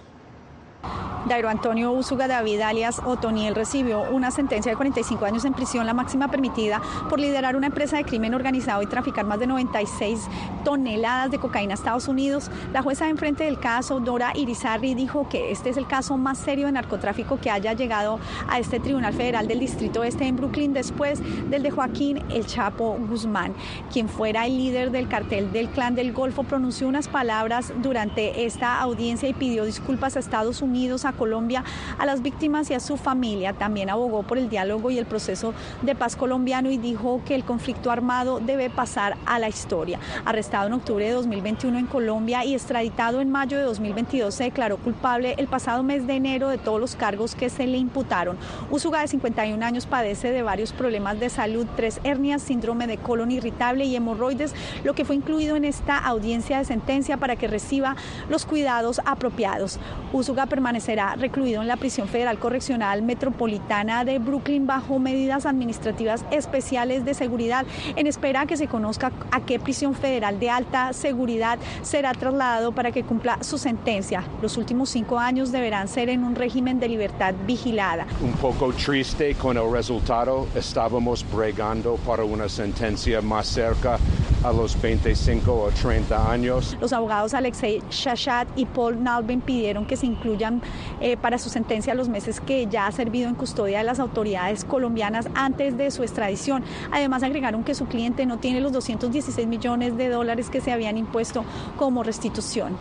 Dairo 1.26 1.48
Antonio 1.48 1.92
Usuga 1.92 2.28
David, 2.28 2.60
alias 2.60 3.00
Otoniel, 3.04 3.54
recibió 3.54 4.02
una 4.10 4.30
sentencia 4.30 4.70
de 4.72 4.76
45 4.76 5.24
años 5.24 5.44
en 5.44 5.52
prisión, 5.52 5.86
la 5.86 5.94
máxima 5.94 6.28
permitida, 6.28 6.80
por 7.08 7.18
liderar 7.18 7.56
una 7.56 7.66
empresa 7.66 7.96
de 7.96 8.04
crimen 8.04 8.34
organizado 8.34 8.82
y 8.82 8.86
traficar 8.86 9.26
más 9.26 9.38
de 9.38 9.46
96 9.46 10.28
toneladas 10.64 11.30
de 11.30 11.38
cocaína 11.38 11.72
a 11.72 11.74
Estados 11.74 12.08
Unidos. 12.08 12.50
La 12.72 12.82
jueza 12.82 13.08
enfrente 13.08 13.44
del 13.44 13.58
caso, 13.58 14.00
Dora 14.00 14.32
Irizarry, 14.36 14.94
dijo 14.94 15.28
que 15.28 15.50
este 15.50 15.70
es 15.70 15.76
el 15.76 15.86
caso 15.86 16.16
más 16.16 16.38
serio 16.38 16.66
de 16.66 16.72
narcotráfico 16.72 17.38
que 17.38 17.50
haya 17.50 17.72
llegado 17.72 18.20
a 18.48 18.58
este 18.58 18.80
Tribunal 18.80 19.14
Federal 19.14 19.48
del 19.48 19.60
Distrito 19.60 20.04
Este 20.04 20.26
en 20.26 20.36
Brooklyn 20.36 20.72
después 20.72 21.20
del 21.50 21.62
de 21.62 21.70
Joaquín 21.70 22.22
El 22.30 22.46
Chapo 22.46 22.96
Guzmán, 23.08 23.54
quien 23.92 24.08
fuera 24.08 24.46
el 24.46 24.56
líder 24.56 24.90
del 24.90 25.08
cartel 25.08 25.52
del 25.52 25.68
Clan 25.68 25.94
del 25.94 26.12
Golfo, 26.12 26.44
pronunció 26.44 26.88
unas 26.88 27.08
palabras 27.08 27.72
durante 27.82 28.44
esta 28.44 28.80
audiencia 28.80 29.28
y 29.28 29.34
pidió 29.34 29.64
disculpas 29.64 30.16
a 30.16 30.20
Estados 30.20 30.62
Unidos, 30.62 31.04
Colombia, 31.12 31.64
a 31.98 32.06
las 32.06 32.22
víctimas 32.22 32.70
y 32.70 32.74
a 32.74 32.80
su 32.80 32.96
familia. 32.96 33.52
También 33.52 33.90
abogó 33.90 34.22
por 34.22 34.38
el 34.38 34.48
diálogo 34.48 34.90
y 34.90 34.98
el 34.98 35.06
proceso 35.06 35.54
de 35.82 35.94
paz 35.94 36.16
colombiano 36.16 36.70
y 36.70 36.78
dijo 36.78 37.20
que 37.24 37.34
el 37.34 37.44
conflicto 37.44 37.90
armado 37.90 38.40
debe 38.40 38.70
pasar 38.70 39.16
a 39.26 39.38
la 39.38 39.48
historia. 39.48 39.98
Arrestado 40.24 40.66
en 40.66 40.74
octubre 40.74 41.04
de 41.04 41.12
2021 41.12 41.78
en 41.78 41.86
Colombia 41.86 42.44
y 42.44 42.54
extraditado 42.54 43.20
en 43.20 43.30
mayo 43.30 43.56
de 43.56 43.64
2022, 43.64 44.34
se 44.34 44.44
declaró 44.44 44.76
culpable 44.78 45.34
el 45.38 45.46
pasado 45.46 45.82
mes 45.82 46.06
de 46.06 46.14
enero 46.14 46.48
de 46.48 46.58
todos 46.58 46.80
los 46.80 46.96
cargos 46.96 47.34
que 47.34 47.50
se 47.50 47.66
le 47.66 47.78
imputaron. 47.78 48.36
Usuga, 48.70 49.00
de 49.00 49.08
51 49.08 49.64
años, 49.64 49.86
padece 49.86 50.30
de 50.30 50.42
varios 50.42 50.72
problemas 50.72 51.20
de 51.20 51.30
salud, 51.30 51.66
tres 51.76 52.00
hernias, 52.04 52.42
síndrome 52.42 52.86
de 52.86 52.98
colon 52.98 53.30
irritable 53.30 53.84
y 53.84 53.96
hemorroides, 53.96 54.54
lo 54.84 54.94
que 54.94 55.04
fue 55.04 55.16
incluido 55.16 55.56
en 55.56 55.64
esta 55.64 55.96
audiencia 55.98 56.58
de 56.58 56.64
sentencia 56.64 57.16
para 57.16 57.36
que 57.36 57.48
reciba 57.48 57.96
los 58.28 58.46
cuidados 58.46 59.00
apropiados. 59.04 59.78
Usuga 60.12 60.46
permanecerá 60.46 60.97
recluido 61.16 61.62
en 61.62 61.68
la 61.68 61.76
prisión 61.76 62.08
federal 62.08 62.38
correccional 62.38 63.02
metropolitana 63.02 64.04
de 64.04 64.18
Brooklyn 64.18 64.66
bajo 64.66 64.98
medidas 64.98 65.46
administrativas 65.46 66.24
especiales 66.30 67.04
de 67.04 67.14
seguridad 67.14 67.64
en 67.96 68.06
espera 68.06 68.46
que 68.46 68.56
se 68.56 68.66
conozca 68.66 69.12
a 69.30 69.40
qué 69.40 69.58
prisión 69.58 69.94
federal 69.94 70.40
de 70.40 70.50
alta 70.50 70.92
seguridad 70.92 71.58
será 71.82 72.12
trasladado 72.12 72.72
para 72.72 72.90
que 72.90 73.04
cumpla 73.04 73.38
su 73.42 73.58
sentencia. 73.58 74.24
Los 74.42 74.56
últimos 74.56 74.90
cinco 74.90 75.18
años 75.18 75.52
deberán 75.52 75.88
ser 75.88 76.08
en 76.08 76.24
un 76.24 76.34
régimen 76.34 76.80
de 76.80 76.88
libertad 76.88 77.34
vigilada. 77.46 78.06
Un 78.20 78.32
poco 78.32 78.72
triste 78.72 79.34
con 79.36 79.56
el 79.56 79.70
resultado, 79.70 80.48
estábamos 80.54 81.24
bregando 81.32 81.96
para 82.06 82.24
una 82.24 82.48
sentencia 82.48 83.20
más 83.20 83.46
cerca 83.46 83.98
a 84.44 84.52
los 84.52 84.80
25 84.80 85.52
o 85.52 85.70
30 85.70 86.30
años. 86.30 86.76
Los 86.80 86.92
abogados 86.92 87.34
Alexei 87.34 87.82
Shashat 87.90 88.48
y 88.56 88.66
Paul 88.66 89.02
Nalben 89.02 89.40
pidieron 89.40 89.86
que 89.86 89.96
se 89.96 90.06
incluyan 90.06 90.62
eh, 91.00 91.16
para 91.16 91.38
su 91.38 91.48
sentencia 91.48 91.94
los 91.94 92.08
meses 92.08 92.40
que 92.40 92.66
ya 92.66 92.86
ha 92.86 92.92
servido 92.92 93.28
en 93.28 93.34
custodia 93.34 93.78
de 93.78 93.84
las 93.84 94.00
autoridades 94.00 94.64
colombianas 94.64 95.28
antes 95.34 95.76
de 95.76 95.90
su 95.90 96.02
extradición. 96.02 96.64
Además 96.90 97.22
agregaron 97.22 97.64
que 97.64 97.74
su 97.74 97.86
cliente 97.86 98.26
no 98.26 98.38
tiene 98.38 98.60
los 98.60 98.72
216 98.72 99.46
millones 99.46 99.96
de 99.96 100.08
dólares 100.08 100.50
que 100.50 100.60
se 100.60 100.72
habían 100.72 100.96
impuesto 100.96 101.44
como 101.76 102.02
restitución. 102.02 102.76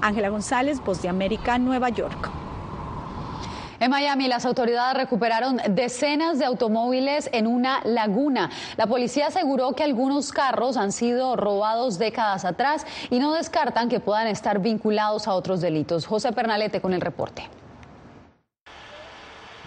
Ángela 0.00 0.28
González, 0.28 0.80
Voz 0.84 1.00
de 1.02 1.08
América, 1.08 1.58
Nueva 1.58 1.88
York. 1.88 2.43
En 3.84 3.90
Miami, 3.90 4.28
las 4.28 4.46
autoridades 4.46 4.96
recuperaron 4.96 5.60
decenas 5.68 6.38
de 6.38 6.46
automóviles 6.46 7.28
en 7.34 7.46
una 7.46 7.82
laguna. 7.84 8.50
La 8.78 8.86
policía 8.86 9.26
aseguró 9.26 9.74
que 9.74 9.82
algunos 9.82 10.32
carros 10.32 10.78
han 10.78 10.90
sido 10.90 11.36
robados 11.36 11.98
décadas 11.98 12.46
atrás 12.46 12.86
y 13.10 13.18
no 13.18 13.34
descartan 13.34 13.90
que 13.90 14.00
puedan 14.00 14.26
estar 14.26 14.60
vinculados 14.60 15.28
a 15.28 15.34
otros 15.34 15.60
delitos. 15.60 16.06
José 16.06 16.32
Pernalete 16.32 16.80
con 16.80 16.94
el 16.94 17.02
reporte. 17.02 17.46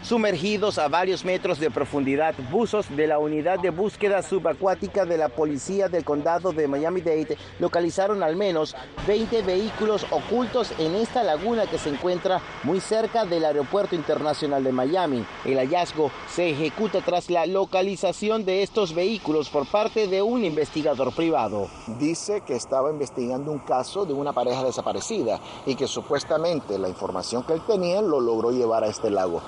Sumergidos 0.04 0.78
a 0.78 0.88
varios 0.88 1.26
metros 1.26 1.60
de 1.60 1.72
profundidad, 1.72 2.36
buzos 2.52 2.86
de 2.96 3.08
la 3.08 3.20
unidad 3.20 3.60
de 3.60 3.72
búsqueda 3.72 4.22
subacuática 4.22 5.06
de 5.06 5.18
la 5.18 5.28
policía 5.28 5.90
del 5.90 6.06
condado 6.06 6.54
de 6.54 6.68
Miami-Dade 6.68 7.38
localizaron 7.60 8.24
al 8.24 8.36
menos 8.36 8.76
20 9.08 9.42
vehículos 9.42 10.06
ocultos 10.12 10.72
en 10.78 10.96
esta 10.96 11.24
laguna 11.24 11.66
que 11.66 11.80
se 11.80 11.90
encuentra 11.90 12.42
muy 12.64 12.80
cerca 12.80 13.26
del 13.26 13.44
aeropuerto 13.44 13.96
internacional 13.96 14.64
de 14.64 14.72
Miami. 14.72 15.26
El 15.44 15.58
hallazgo 15.58 16.12
se 16.30 16.52
ejecuta 16.52 17.02
tras 17.02 17.30
la 17.30 17.46
localización 17.46 18.46
de 18.46 18.64
estos 18.64 18.94
vehículos 18.94 19.50
por 19.50 19.66
parte 19.68 20.08
de 20.08 20.22
un 20.22 20.46
investigador 20.46 21.14
privado. 21.14 21.68
Dice 22.00 22.42
que 22.42 22.56
estaba 22.56 22.92
investigando 22.92 23.52
un 23.52 23.60
caso 23.60 24.06
de 24.06 24.14
una 24.14 24.32
pareja 24.32 24.64
desaparecida 24.64 25.42
y 25.66 25.76
que 25.76 25.88
supuestamente 25.88 26.78
la 26.78 26.88
información 26.88 27.44
que 27.44 27.54
él 27.54 27.62
tenía 27.66 28.02
lo 28.02 28.22
logró 28.22 28.52
llevar 28.52 28.84
a 28.84 28.88
este 28.88 29.10
lago. 29.10 29.42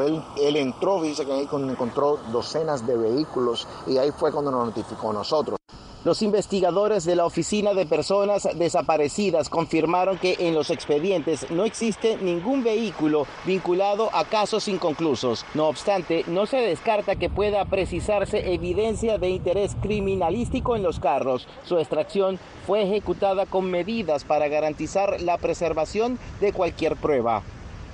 Él, 0.00 0.22
él 0.38 0.56
entró, 0.56 1.02
dice 1.02 1.24
que 1.24 1.32
ahí 1.32 1.48
encontró 1.52 2.18
docenas 2.32 2.86
de 2.86 2.96
vehículos 2.96 3.66
y 3.86 3.98
ahí 3.98 4.10
fue 4.10 4.32
cuando 4.32 4.50
nos 4.50 4.66
notificó 4.66 5.10
a 5.10 5.14
nosotros. 5.14 5.60
Los 6.02 6.22
investigadores 6.22 7.04
de 7.04 7.14
la 7.14 7.26
Oficina 7.26 7.74
de 7.74 7.84
Personas 7.84 8.48
Desaparecidas 8.54 9.50
confirmaron 9.50 10.16
que 10.16 10.34
en 10.38 10.54
los 10.54 10.70
expedientes 10.70 11.50
no 11.50 11.66
existe 11.66 12.16
ningún 12.16 12.64
vehículo 12.64 13.26
vinculado 13.44 14.08
a 14.14 14.24
casos 14.24 14.66
inconclusos. 14.68 15.44
No 15.52 15.68
obstante, 15.68 16.24
no 16.26 16.46
se 16.46 16.56
descarta 16.56 17.16
que 17.16 17.28
pueda 17.28 17.66
precisarse 17.66 18.54
evidencia 18.54 19.18
de 19.18 19.28
interés 19.28 19.76
criminalístico 19.82 20.74
en 20.74 20.82
los 20.82 21.00
carros. 21.00 21.46
Su 21.66 21.78
extracción 21.78 22.38
fue 22.66 22.82
ejecutada 22.82 23.44
con 23.44 23.70
medidas 23.70 24.24
para 24.24 24.48
garantizar 24.48 25.20
la 25.20 25.36
preservación 25.36 26.18
de 26.40 26.54
cualquier 26.54 26.96
prueba. 26.96 27.42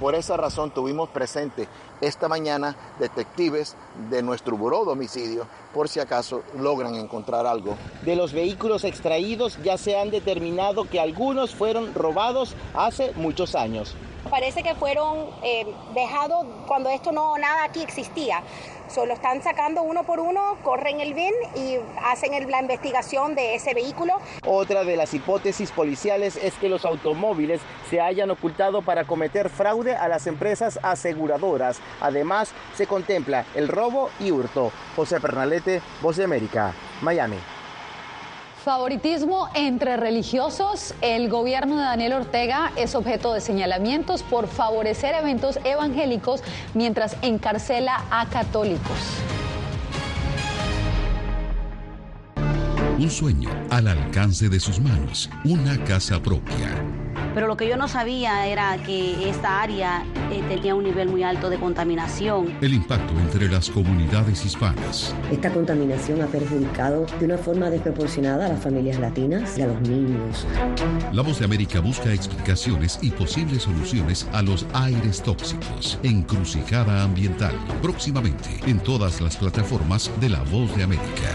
Por 0.00 0.14
esa 0.14 0.36
razón 0.36 0.70
tuvimos 0.70 1.08
presente 1.08 1.68
esta 2.00 2.28
mañana 2.28 2.76
detectives 2.98 3.76
de 4.10 4.22
nuestro 4.22 4.56
buró 4.56 4.84
de 4.84 4.92
homicidio 4.92 5.46
por 5.72 5.88
si 5.88 6.00
acaso 6.00 6.42
logran 6.58 6.94
encontrar 6.96 7.46
algo. 7.46 7.76
De 8.02 8.16
los 8.16 8.32
vehículos 8.32 8.84
extraídos 8.84 9.58
ya 9.62 9.78
se 9.78 9.98
han 9.98 10.10
determinado 10.10 10.88
que 10.88 11.00
algunos 11.00 11.54
fueron 11.54 11.94
robados 11.94 12.54
hace 12.74 13.12
muchos 13.16 13.54
años. 13.54 13.96
Parece 14.30 14.62
que 14.62 14.74
fueron 14.74 15.26
eh, 15.42 15.66
dejados 15.94 16.46
cuando 16.66 16.90
esto 16.90 17.12
no 17.12 17.38
nada 17.38 17.64
aquí 17.64 17.82
existía. 17.82 18.42
Solo 18.88 19.14
están 19.14 19.42
sacando 19.42 19.82
uno 19.82 20.04
por 20.04 20.20
uno, 20.20 20.58
corren 20.62 21.00
el 21.00 21.14
BIN 21.14 21.32
y 21.56 21.76
hacen 22.04 22.50
la 22.50 22.60
investigación 22.60 23.34
de 23.34 23.56
ese 23.56 23.74
vehículo. 23.74 24.14
Otra 24.46 24.84
de 24.84 24.96
las 24.96 25.12
hipótesis 25.12 25.72
policiales 25.72 26.36
es 26.36 26.54
que 26.54 26.68
los 26.68 26.84
automóviles 26.84 27.60
se 27.90 28.00
hayan 28.00 28.30
ocultado 28.30 28.82
para 28.82 29.04
cometer 29.04 29.50
fraude 29.50 29.96
a 29.96 30.06
las 30.08 30.26
empresas 30.26 30.78
aseguradoras. 30.82 31.80
Además, 32.00 32.52
se 32.74 32.86
contempla 32.86 33.44
el 33.54 33.68
robo 33.68 34.10
y 34.20 34.30
hurto. 34.30 34.70
José 34.94 35.20
Pernalete, 35.20 35.82
Voz 36.00 36.16
de 36.16 36.24
América, 36.24 36.72
Miami. 37.02 37.38
Favoritismo 38.66 39.48
entre 39.54 39.96
religiosos. 39.96 40.92
El 41.00 41.28
gobierno 41.28 41.76
de 41.76 41.84
Daniel 41.84 42.14
Ortega 42.14 42.72
es 42.74 42.96
objeto 42.96 43.32
de 43.32 43.40
señalamientos 43.40 44.24
por 44.24 44.48
favorecer 44.48 45.14
eventos 45.14 45.60
evangélicos 45.62 46.42
mientras 46.74 47.16
encarcela 47.22 48.04
a 48.10 48.26
católicos. 48.26 48.98
Un 52.98 53.08
sueño 53.08 53.50
al 53.70 53.86
alcance 53.86 54.48
de 54.48 54.58
sus 54.58 54.80
manos, 54.80 55.30
una 55.44 55.78
casa 55.84 56.20
propia 56.20 57.05
Pero 57.36 57.48
lo 57.48 57.58
que 57.58 57.68
yo 57.68 57.76
no 57.76 57.86
sabía 57.86 58.46
era 58.46 58.78
que 58.78 59.28
esta 59.28 59.60
área 59.60 60.06
eh, 60.32 60.42
tenía 60.48 60.74
un 60.74 60.84
nivel 60.84 61.10
muy 61.10 61.22
alto 61.22 61.50
de 61.50 61.58
contaminación. 61.58 62.56
El 62.62 62.72
impacto 62.72 63.12
entre 63.20 63.50
las 63.50 63.68
comunidades 63.68 64.42
hispanas. 64.46 65.14
Esta 65.30 65.52
contaminación 65.52 66.22
ha 66.22 66.28
perjudicado 66.28 67.04
de 67.20 67.26
una 67.26 67.36
forma 67.36 67.68
desproporcionada 67.68 68.46
a 68.46 68.48
las 68.48 68.62
familias 68.62 68.98
latinas 68.98 69.58
y 69.58 69.60
a 69.60 69.66
los 69.66 69.78
niños. 69.82 70.46
La 71.12 71.20
Voz 71.20 71.38
de 71.38 71.44
América 71.44 71.80
busca 71.80 72.10
explicaciones 72.10 72.98
y 73.02 73.10
posibles 73.10 73.64
soluciones 73.64 74.26
a 74.32 74.40
los 74.40 74.64
aires 74.72 75.22
tóxicos. 75.22 75.98
Encrucijada 76.02 77.02
ambiental. 77.02 77.52
Próximamente 77.82 78.48
en 78.66 78.78
todas 78.78 79.20
las 79.20 79.36
plataformas 79.36 80.10
de 80.22 80.30
La 80.30 80.42
Voz 80.44 80.74
de 80.74 80.84
América. 80.84 81.30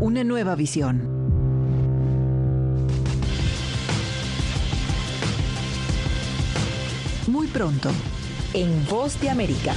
Una 0.00 0.24
nueva 0.24 0.56
visión. 0.56 1.21
Muy 7.28 7.46
pronto, 7.46 7.90
en 8.52 8.84
Voz 8.86 9.20
de 9.20 9.30
América. 9.30 9.74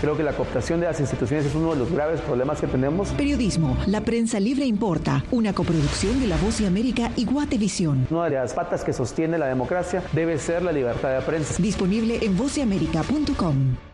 Creo 0.00 0.16
que 0.16 0.22
la 0.22 0.36
cooptación 0.36 0.80
de 0.80 0.86
las 0.86 1.00
instituciones 1.00 1.46
es 1.46 1.54
uno 1.54 1.70
de 1.70 1.76
los 1.76 1.90
graves 1.90 2.20
problemas 2.20 2.60
que 2.60 2.66
tenemos. 2.66 3.08
Periodismo, 3.12 3.78
la 3.86 4.02
prensa 4.02 4.38
libre 4.40 4.66
importa, 4.66 5.24
una 5.30 5.54
coproducción 5.54 6.20
de 6.20 6.26
La 6.26 6.36
Voz 6.36 6.58
de 6.58 6.66
América 6.66 7.10
y 7.16 7.24
Guatevisión. 7.24 8.06
Una 8.10 8.24
de 8.24 8.36
las 8.36 8.52
patas 8.52 8.84
que 8.84 8.92
sostiene 8.92 9.38
la 9.38 9.46
democracia 9.46 10.02
debe 10.12 10.38
ser 10.38 10.62
la 10.62 10.72
libertad 10.72 11.14
de 11.14 11.22
prensa. 11.22 11.62
Disponible 11.62 12.18
en 12.20 12.36
vozdeamerica.com. 12.36 13.93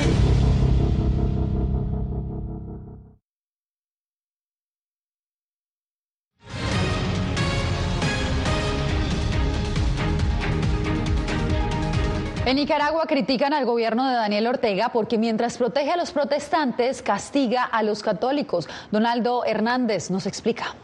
En 12.51 12.57
Nicaragua 12.57 13.05
critican 13.07 13.53
al 13.53 13.63
gobierno 13.63 14.05
de 14.09 14.13
Daniel 14.13 14.45
Ortega 14.47 14.89
porque 14.91 15.17
mientras 15.17 15.57
protege 15.57 15.91
a 15.91 15.95
los 15.95 16.11
protestantes, 16.11 17.01
castiga 17.01 17.63
a 17.63 17.81
los 17.81 18.03
católicos. 18.03 18.67
Donaldo 18.91 19.45
Hernández 19.45 20.11
nos 20.11 20.25
explica. 20.25 20.75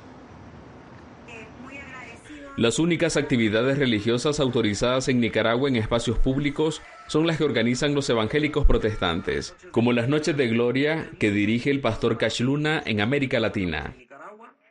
Las 2.56 2.80
únicas 2.80 3.18
actividades 3.18 3.78
religiosas 3.78 4.40
autorizadas 4.40 5.10
en 5.10 5.20
Nicaragua 5.20 5.68
en 5.68 5.76
espacios 5.76 6.18
públicos 6.18 6.82
son 7.08 7.28
las 7.28 7.38
que 7.38 7.44
organizan 7.44 7.94
los 7.94 8.10
evangélicos 8.10 8.66
protestantes, 8.66 9.54
como 9.72 9.92
las 9.92 10.08
Noches 10.08 10.38
de 10.38 10.48
Gloria 10.48 11.10
que 11.20 11.32
dirige 11.32 11.70
el 11.70 11.82
pastor 11.82 12.18
Luna 12.40 12.82
en 12.86 13.02
América 13.02 13.42
Latina. 13.42 13.94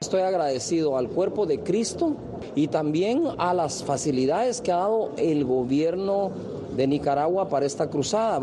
Estoy 0.06 0.22
agradecido 0.22 0.96
al 0.96 1.08
cuerpo 1.08 1.46
de 1.46 1.58
Cristo 1.58 2.16
y 2.54 2.68
también 2.68 3.24
a 3.38 3.52
las 3.52 3.82
facilidades 3.82 4.60
que 4.60 4.70
ha 4.70 4.76
dado 4.76 5.12
el 5.18 5.44
gobierno 5.44 6.30
de 6.76 6.86
Nicaragua 6.86 7.48
para 7.48 7.66
esta 7.66 7.90
cruzada. 7.90 8.42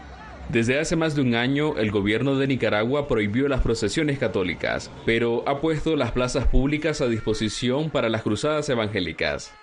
Desde 0.49 0.77
hace 0.77 0.97
más 0.97 1.15
de 1.15 1.21
un 1.21 1.35
año, 1.35 1.77
el 1.77 1.89
gobierno 1.89 2.35
de 2.35 2.47
Nicaragua 2.47 3.07
prohibió 3.07 3.47
las 3.47 3.61
procesiones 3.61 4.19
católicas, 4.19 4.91
pero 5.05 5.41
ha 5.47 5.61
puesto 5.61 5.95
las 5.95 6.11
plazas 6.11 6.47
públicas 6.47 6.99
a 6.99 7.07
disposición 7.07 7.89
para 7.89 8.09
las 8.09 8.23
cruzadas 8.23 8.67
evangélicas. 8.67 9.53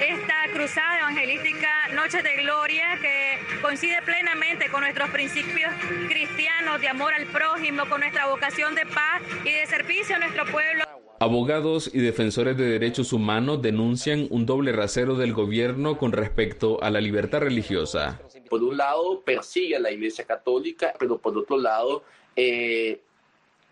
Esta 0.00 0.54
cruzada 0.54 1.00
evangelística 1.00 1.68
Noche 1.94 2.22
de 2.22 2.34
Gloria 2.42 2.98
que 3.02 3.60
coincide 3.60 4.00
plenamente 4.06 4.70
con 4.70 4.80
nuestros 4.80 5.10
principios 5.10 5.70
cristianos 6.08 6.80
de 6.80 6.88
amor 6.88 7.12
al 7.12 7.26
prójimo, 7.26 7.84
con 7.90 8.00
nuestra 8.00 8.24
vocación 8.24 8.74
de 8.74 8.86
paz 8.86 9.20
y 9.44 9.52
de 9.52 9.66
servicio 9.66 10.16
a 10.16 10.18
nuestro 10.18 10.46
pueblo. 10.46 10.91
Abogados 11.22 11.88
y 11.94 12.00
defensores 12.00 12.56
de 12.56 12.64
derechos 12.64 13.12
humanos 13.12 13.62
denuncian 13.62 14.26
un 14.30 14.44
doble 14.44 14.72
rasero 14.72 15.14
del 15.14 15.32
gobierno 15.32 15.96
con 15.96 16.10
respecto 16.10 16.82
a 16.82 16.90
la 16.90 17.00
libertad 17.00 17.38
religiosa. 17.38 18.20
Por 18.50 18.64
un 18.64 18.76
lado, 18.76 19.20
persigue 19.20 19.76
a 19.76 19.78
la 19.78 19.92
Iglesia 19.92 20.24
Católica, 20.24 20.92
pero 20.98 21.18
por 21.18 21.38
otro 21.38 21.58
lado, 21.58 22.02
eh, 22.34 23.02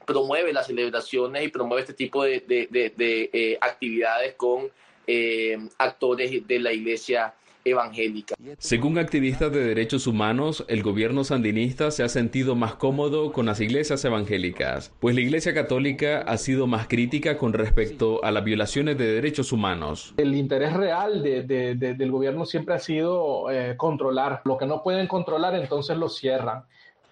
promueve 0.06 0.52
las 0.52 0.68
celebraciones 0.68 1.44
y 1.44 1.48
promueve 1.48 1.80
este 1.80 1.94
tipo 1.94 2.22
de, 2.22 2.44
eh, 2.48 3.58
actividades 3.60 4.34
con 4.34 4.70
eh, 5.08 5.58
actores 5.76 6.46
de 6.46 6.58
la 6.60 6.72
Iglesia 6.72 7.34
evangélica. 7.64 8.34
Según 8.58 8.98
activistas 8.98 9.52
de 9.52 9.64
derechos 9.64 10.06
humanos, 10.06 10.64
el 10.68 10.82
gobierno 10.82 11.24
sandinista 11.24 11.90
se 11.90 12.02
ha 12.02 12.08
sentido 12.08 12.54
más 12.54 12.74
cómodo 12.74 13.32
con 13.32 13.46
las 13.46 13.60
iglesias 13.60 14.04
evangélicas, 14.04 14.92
pues 15.00 15.14
la 15.14 15.20
Iglesia 15.20 15.54
Católica 15.54 16.20
ha 16.20 16.36
sido 16.38 16.66
más 16.66 16.86
crítica 16.88 17.36
con 17.36 17.52
respecto 17.52 18.24
a 18.24 18.30
las 18.30 18.44
violaciones 18.44 18.98
de 18.98 19.12
derechos 19.12 19.52
humanos. 19.52 20.14
El 20.16 20.34
interés 20.34 20.72
real 20.72 21.22
del 21.22 22.10
gobierno 22.10 22.46
siempre 22.46 22.74
ha 22.74 22.78
sido 22.78 23.50
eh, 23.50 23.74
controlar. 23.76 24.42
Lo 24.44 24.56
que 24.56 24.66
no 24.66 24.82
pueden 24.82 25.06
controlar, 25.06 25.54
entonces 25.54 25.96
lo 25.96 26.08
cierran. 26.08 26.64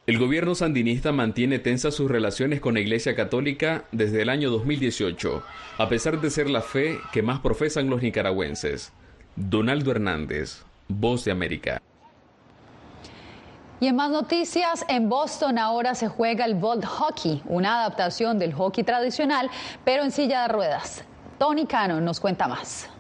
El 0.07 0.19
gobierno 0.19 0.55
sandinista 0.55 1.13
mantiene 1.13 1.59
tensas 1.59 1.95
sus 1.95 2.11
relaciones 2.11 2.61
con 2.61 2.73
la 2.73 2.81
Iglesia 2.81 3.15
Católica 3.15 3.85
desde 3.93 4.23
el 4.23 4.31
año 4.31 4.51
2018, 4.51 5.43
a 5.77 5.89
pesar 5.91 6.19
de 6.23 6.31
ser 6.31 6.49
la 6.49 6.63
fe 6.63 6.99
que 7.13 7.23
más 7.23 7.41
profesan 7.41 7.91
los 7.91 8.01
nicaragüenses. 8.01 8.95
Donaldo 9.41 9.93
Hernández, 9.93 10.65
Voz 10.89 11.25
de 11.25 11.31
América. 11.31 11.81
Y 13.79 13.87
en 13.87 13.95
más 13.95 14.11
noticias, 14.11 14.85
en 14.89 15.09
Boston 15.09 15.59
ahora 15.59 15.95
se 15.95 16.09
juega 16.09 16.45
el 16.45 16.57
Vault 16.57 16.85
Hockey, 16.85 17.41
una 17.47 17.79
adaptación 17.79 18.41
del 18.41 18.53
hockey 18.53 18.83
tradicional, 18.83 19.49
pero 19.85 20.03
en 20.03 20.11
silla 20.11 20.43
de 20.43 20.49
ruedas. 20.49 21.05
Tony 21.39 21.67
Cano 21.67 22.01
nos 22.01 22.19
cuenta 22.19 22.49
más. 22.49 22.91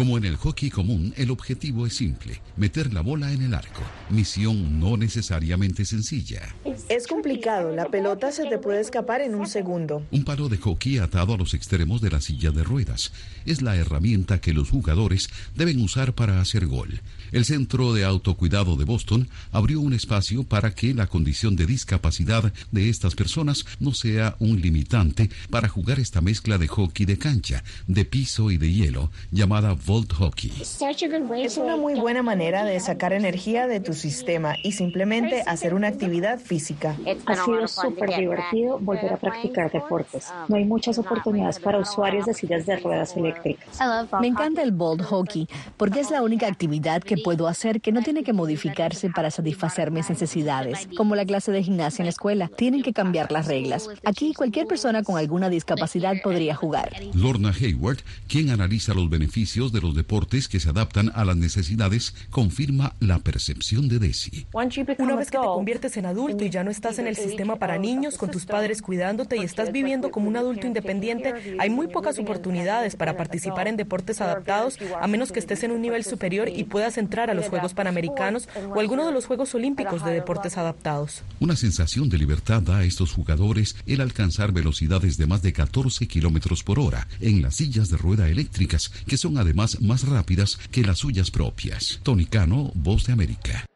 Como 0.00 0.16
en 0.16 0.24
el 0.24 0.38
hockey 0.38 0.70
común, 0.70 1.12
el 1.18 1.30
objetivo 1.30 1.86
es 1.86 1.94
simple, 1.94 2.40
meter 2.56 2.90
la 2.90 3.02
bola 3.02 3.34
en 3.34 3.42
el 3.42 3.52
arco. 3.52 3.82
Misión 4.08 4.80
no 4.80 4.96
necesariamente 4.96 5.84
sencilla. 5.84 6.54
Es 6.88 7.06
complicado, 7.06 7.76
la 7.76 7.84
pelota 7.84 8.32
se 8.32 8.46
te 8.46 8.56
puede 8.56 8.80
escapar 8.80 9.20
en 9.20 9.34
un 9.34 9.46
segundo. 9.46 10.02
Un 10.10 10.24
palo 10.24 10.48
de 10.48 10.56
hockey 10.56 10.96
atado 10.96 11.34
a 11.34 11.36
los 11.36 11.52
extremos 11.52 12.00
de 12.00 12.08
la 12.08 12.22
silla 12.22 12.50
de 12.50 12.64
ruedas 12.64 13.12
es 13.44 13.60
la 13.60 13.76
herramienta 13.76 14.40
que 14.40 14.54
los 14.54 14.70
jugadores 14.70 15.28
deben 15.54 15.82
usar 15.82 16.14
para 16.14 16.40
hacer 16.40 16.66
gol. 16.66 17.02
El 17.32 17.44
Centro 17.44 17.92
de 17.92 18.04
Autocuidado 18.04 18.76
de 18.76 18.84
Boston 18.84 19.28
abrió 19.52 19.80
un 19.80 19.92
espacio 19.92 20.42
para 20.42 20.74
que 20.74 20.94
la 20.94 21.06
condición 21.06 21.54
de 21.56 21.66
discapacidad 21.66 22.52
de 22.72 22.88
estas 22.88 23.14
personas 23.14 23.64
no 23.78 23.92
sea 23.94 24.36
un 24.40 24.60
limitante 24.60 25.30
para 25.50 25.68
jugar 25.68 26.00
esta 26.00 26.20
mezcla 26.20 26.58
de 26.58 26.66
hockey 26.66 27.06
de 27.06 27.18
cancha, 27.18 27.62
de 27.86 28.04
piso 28.04 28.50
y 28.50 28.58
de 28.58 28.72
hielo, 28.72 29.10
llamada 29.30 29.76
Volt 29.86 30.12
Hockey. 30.12 30.52
Es 30.60 31.56
una 31.56 31.76
muy 31.76 31.94
buena 31.94 32.22
manera 32.22 32.64
de 32.64 32.80
sacar 32.80 33.12
energía 33.12 33.66
de 33.66 33.80
tu 33.80 33.94
sistema 33.94 34.54
y 34.62 34.72
simplemente 34.72 35.42
hacer 35.46 35.74
una 35.74 35.88
actividad 35.88 36.40
física. 36.40 36.96
Ha 37.26 37.44
sido 37.44 37.68
súper 37.68 38.16
divertido 38.18 38.78
volver 38.78 39.12
a 39.12 39.16
practicar 39.16 39.70
deportes. 39.70 40.26
No 40.48 40.56
hay 40.56 40.64
muchas 40.64 40.98
oportunidades 40.98 41.58
para 41.58 41.78
usuarios 41.78 42.26
de 42.26 42.34
sillas 42.34 42.66
de 42.66 42.76
ruedas 42.76 43.16
eléctricas. 43.16 43.78
Me 44.20 44.26
encanta 44.26 44.62
el 44.62 44.72
Bolt 44.72 45.02
Hockey 45.02 45.48
porque 45.76 46.00
es 46.00 46.10
la 46.10 46.22
única 46.22 46.46
actividad 46.46 47.02
que 47.02 47.19
puedo 47.22 47.48
hacer 47.48 47.80
que 47.80 47.92
no 47.92 48.02
tiene 48.02 48.22
que 48.22 48.32
modificarse 48.32 49.10
para 49.10 49.30
satisfacer 49.30 49.90
mis 49.90 50.08
necesidades, 50.10 50.88
como 50.96 51.14
la 51.14 51.24
clase 51.24 51.52
de 51.52 51.62
gimnasia 51.62 52.02
en 52.02 52.06
la 52.06 52.10
escuela. 52.10 52.50
Tienen 52.56 52.82
que 52.82 52.92
cambiar 52.92 53.30
las 53.32 53.46
reglas. 53.46 53.88
Aquí 54.04 54.34
cualquier 54.34 54.66
persona 54.66 55.02
con 55.02 55.18
alguna 55.18 55.48
discapacidad 55.48 56.14
podría 56.22 56.54
jugar. 56.54 56.92
Lorna 57.14 57.52
Hayward, 57.58 57.98
quien 58.28 58.50
analiza 58.50 58.94
los 58.94 59.08
beneficios 59.10 59.72
de 59.72 59.80
los 59.80 59.94
deportes 59.94 60.48
que 60.48 60.60
se 60.60 60.70
adaptan 60.70 61.12
a 61.14 61.24
las 61.24 61.36
necesidades, 61.36 62.14
confirma 62.30 62.94
la 63.00 63.18
percepción 63.18 63.88
de 63.88 63.98
Desi. 63.98 64.46
Una 64.52 65.16
vez 65.16 65.30
que 65.30 65.38
te 65.38 65.44
conviertes 65.44 65.96
en 65.96 66.06
adulto 66.06 66.44
y 66.44 66.50
ya 66.50 66.64
no 66.64 66.70
estás 66.70 66.98
en 66.98 67.06
el 67.06 67.16
sistema 67.16 67.56
para 67.56 67.78
niños, 67.78 68.16
con 68.16 68.30
tus 68.30 68.46
padres 68.46 68.82
cuidándote 68.82 69.36
y 69.36 69.40
estás 69.40 69.72
viviendo 69.72 70.10
como 70.10 70.28
un 70.28 70.36
adulto 70.36 70.66
independiente, 70.66 71.34
hay 71.58 71.70
muy 71.70 71.88
pocas 71.88 72.18
oportunidades 72.18 72.96
para 72.96 73.16
participar 73.16 73.68
en 73.68 73.76
deportes 73.76 74.20
adaptados, 74.20 74.78
a 75.00 75.06
menos 75.06 75.32
que 75.32 75.38
estés 75.38 75.62
en 75.62 75.72
un 75.72 75.82
nivel 75.82 76.04
superior 76.04 76.48
y 76.48 76.64
puedas 76.64 76.98
entrar 76.98 77.09
a 77.18 77.34
los 77.34 77.48
Juegos 77.48 77.74
Panamericanos 77.74 78.48
o 78.74 78.78
alguno 78.78 79.04
de 79.04 79.12
los 79.12 79.26
Juegos 79.26 79.54
Olímpicos 79.54 80.04
de 80.04 80.12
deportes 80.12 80.56
adaptados. 80.56 81.22
Una 81.40 81.56
sensación 81.56 82.08
de 82.08 82.18
libertad 82.18 82.62
da 82.62 82.78
a 82.78 82.84
estos 82.84 83.12
jugadores 83.12 83.76
el 83.86 84.00
alcanzar 84.00 84.52
velocidades 84.52 85.16
de 85.16 85.26
más 85.26 85.42
de 85.42 85.52
14 85.52 86.06
kilómetros 86.06 86.62
por 86.62 86.78
hora 86.78 87.08
en 87.20 87.42
las 87.42 87.56
sillas 87.56 87.90
de 87.90 87.96
rueda 87.96 88.28
eléctricas, 88.28 88.90
que 89.08 89.16
son 89.16 89.38
además 89.38 89.80
más 89.80 90.06
rápidas 90.08 90.56
que 90.70 90.82
las 90.82 90.98
suyas 90.98 91.30
propias. 91.30 91.98
Tony 92.02 92.26
Cano, 92.26 92.70
Voz 92.74 93.06
de 93.06 93.12
América. 93.12 93.66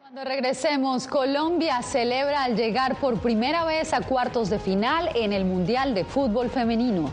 Cuando 0.00 0.24
regresemos, 0.24 1.06
Colombia 1.06 1.82
celebra 1.82 2.44
al 2.44 2.56
llegar 2.56 2.98
por 2.98 3.20
primera 3.20 3.64
vez 3.64 3.92
a 3.92 4.00
cuartos 4.00 4.50
de 4.50 4.58
final 4.58 5.10
en 5.14 5.32
el 5.32 5.44
Mundial 5.44 5.94
de 5.94 6.04
Fútbol 6.04 6.50
Femenino. 6.50 7.12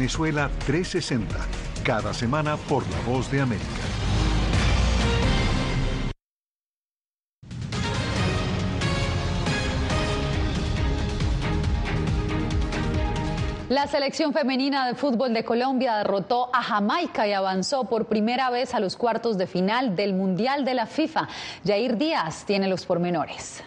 Venezuela 0.00 0.50
360, 0.64 1.36
cada 1.84 2.14
semana 2.14 2.56
por 2.56 2.82
La 2.90 2.98
Voz 3.00 3.30
de 3.30 3.42
América. 3.42 3.66
La 13.68 13.86
selección 13.88 14.32
femenina 14.32 14.86
de 14.86 14.94
fútbol 14.94 15.34
de 15.34 15.44
Colombia 15.44 15.96
derrotó 15.96 16.48
a 16.50 16.62
Jamaica 16.62 17.28
y 17.28 17.34
avanzó 17.34 17.84
por 17.84 18.06
primera 18.06 18.48
vez 18.48 18.72
a 18.72 18.80
los 18.80 18.96
cuartos 18.96 19.36
de 19.36 19.46
final 19.46 19.96
del 19.96 20.14
Mundial 20.14 20.64
de 20.64 20.72
la 20.72 20.86
FIFA. 20.86 21.28
Jair 21.62 21.98
Díaz 21.98 22.46
tiene 22.46 22.68
los 22.68 22.86
pormenores. 22.86 23.62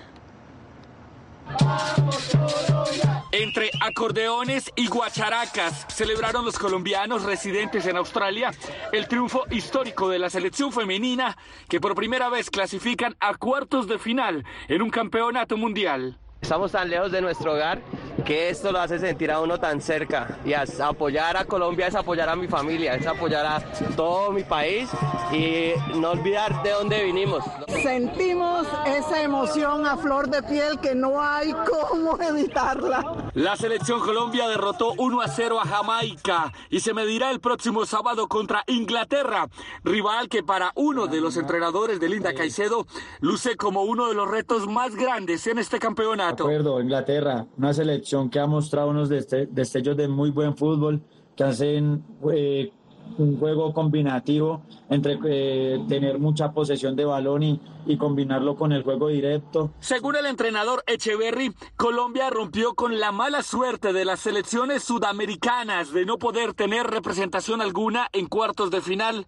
Entre 3.33 3.71
acordeones 3.81 4.71
y 4.75 4.87
guacharacas 4.87 5.87
celebraron 5.89 6.45
los 6.45 6.59
colombianos 6.59 7.23
residentes 7.23 7.87
en 7.87 7.97
Australia 7.97 8.51
el 8.91 9.07
triunfo 9.07 9.45
histórico 9.49 10.07
de 10.07 10.19
la 10.19 10.29
selección 10.29 10.71
femenina 10.71 11.35
que 11.67 11.81
por 11.81 11.95
primera 11.95 12.29
vez 12.29 12.51
clasifican 12.51 13.15
a 13.19 13.33
cuartos 13.33 13.87
de 13.87 13.97
final 13.97 14.45
en 14.67 14.83
un 14.83 14.91
campeonato 14.91 15.57
mundial. 15.57 16.19
Estamos 16.43 16.73
tan 16.73 16.89
lejos 16.89 17.09
de 17.09 17.21
nuestro 17.21 17.53
hogar 17.53 17.81
que 18.25 18.49
esto 18.49 18.73
lo 18.73 18.79
hace 18.79 18.99
sentir 18.99 19.31
a 19.31 19.39
uno 19.39 19.59
tan 19.61 19.81
cerca. 19.81 20.39
Y 20.43 20.53
apoyar 20.53 21.37
a 21.37 21.45
Colombia 21.45 21.87
es 21.87 21.95
apoyar 21.95 22.27
a 22.27 22.35
mi 22.35 22.49
familia, 22.49 22.95
es 22.95 23.07
apoyar 23.07 23.45
a 23.45 23.61
todo 23.95 24.29
mi 24.31 24.43
país 24.43 24.89
y 25.31 25.71
no 25.97 26.11
olvidar 26.11 26.61
de 26.61 26.71
dónde 26.71 27.01
vinimos. 27.05 27.45
Sentimos 27.81 28.67
esa 28.85 29.21
emoción 29.21 29.87
a 29.87 29.95
flor 29.95 30.29
de 30.29 30.43
piel 30.43 30.79
que 30.81 30.93
no 30.93 31.21
hay 31.23 31.53
cómo 31.53 32.21
evitarla. 32.21 33.12
La 33.35 33.55
selección 33.55 33.99
Colombia 33.99 34.47
derrotó 34.47 34.93
1 34.95 35.21
a 35.21 35.27
0 35.27 35.59
a 35.59 35.65
Jamaica 35.65 36.53
y 36.69 36.81
se 36.81 36.93
medirá 36.93 37.31
el 37.31 37.39
próximo 37.39 37.83
sábado 37.83 38.27
contra 38.27 38.63
Inglaterra, 38.67 39.49
rival 39.83 40.29
que 40.29 40.43
para 40.43 40.71
uno 40.75 41.07
de 41.07 41.19
los 41.19 41.35
entrenadores 41.37 41.99
de 41.99 42.09
Linda 42.09 42.35
Caicedo 42.35 42.85
luce 43.21 43.55
como 43.55 43.81
uno 43.81 44.07
de 44.07 44.13
los 44.13 44.29
retos 44.29 44.67
más 44.67 44.95
grandes 44.95 45.47
en 45.47 45.57
este 45.57 45.79
campeonato. 45.79 46.45
De 46.45 46.53
acuerdo, 46.53 46.79
Inglaterra, 46.79 47.47
una 47.57 47.73
selección 47.73 48.29
que 48.29 48.39
ha 48.39 48.45
mostrado 48.45 48.89
unos 48.89 49.09
destellos 49.09 49.97
de 49.97 50.07
muy 50.07 50.29
buen 50.29 50.55
fútbol, 50.55 51.01
que 51.35 51.43
hacen 51.43 52.03
eh, 52.31 52.71
un 53.17 53.37
juego 53.37 53.73
combinativo 53.73 54.61
entre 54.89 55.19
eh, 55.25 55.79
tener 55.87 56.19
mucha 56.19 56.51
posesión 56.51 56.95
de 56.95 57.05
balón 57.05 57.43
y, 57.43 57.61
y, 57.85 57.97
combinarlo 57.97 58.55
con 58.55 58.71
el 58.71 58.83
juego 58.83 59.09
directo. 59.09 59.71
Según 59.79 60.15
el 60.15 60.25
entrenador 60.25 60.83
Echeverry, 60.87 61.53
Colombia 61.75 62.29
rompió 62.29 62.73
con 62.73 62.99
la 62.99 63.11
mala 63.11 63.43
suerte 63.43 63.93
de 63.93 64.05
las 64.05 64.21
selecciones 64.21 64.83
sudamericanas 64.83 65.93
de 65.93 66.05
no 66.05 66.17
poder 66.17 66.53
tener 66.53 66.87
representación 66.87 67.61
alguna 67.61 68.09
en 68.13 68.27
cuartos 68.27 68.71
de 68.71 68.81
final 68.81 69.27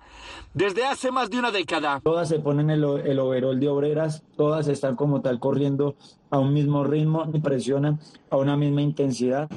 desde 0.53 0.85
hace 0.85 1.11
más 1.11 1.29
de 1.29 1.39
una 1.39 1.51
década. 1.51 2.01
Todas 2.03 2.29
se 2.29 2.39
ponen 2.39 2.69
el, 2.69 2.83
el 2.83 3.19
overol 3.19 3.59
de 3.59 3.69
obreras, 3.69 4.23
todas 4.37 4.67
están 4.67 4.95
como 4.95 5.21
tal 5.21 5.39
corriendo 5.39 5.95
a 6.29 6.39
un 6.39 6.53
mismo 6.53 6.83
ritmo 6.83 7.25
y 7.33 7.39
presionan 7.39 7.99
a 8.29 8.37
una 8.37 8.57
misma 8.57 8.81
intensidad. 8.81 9.49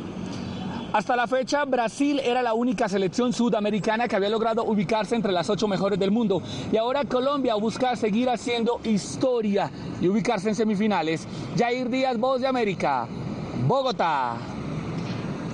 Hasta 0.90 1.16
la 1.16 1.27
fecha, 1.27 1.66
Brasil 1.66 2.18
era 2.18 2.40
la 2.40 2.55
única 2.55 2.88
selección 2.88 3.35
sudamericana 3.35 4.09
que 4.09 4.16
había 4.16 4.31
logrado 4.31 4.64
ubicarse 4.64 5.14
entre 5.14 5.33
las 5.33 5.51
ocho 5.51 5.68
mejores 5.68 5.98
del 5.98 6.11
mundo. 6.11 6.42
Y 6.72 6.79
ahora 6.79 7.05
Colombia 7.05 7.55
busca 7.57 7.94
seguir 7.94 8.31
haciendo 8.31 8.81
historia 8.85 9.70
y 10.01 10.09
ubicarse 10.09 10.48
en 10.48 10.55
semifinales. 10.55 11.29
Jair 11.59 11.90
Díaz, 11.90 12.16
Voz 12.16 12.40
de 12.40 12.46
América, 12.46 13.07
Bogotá. 13.66 14.58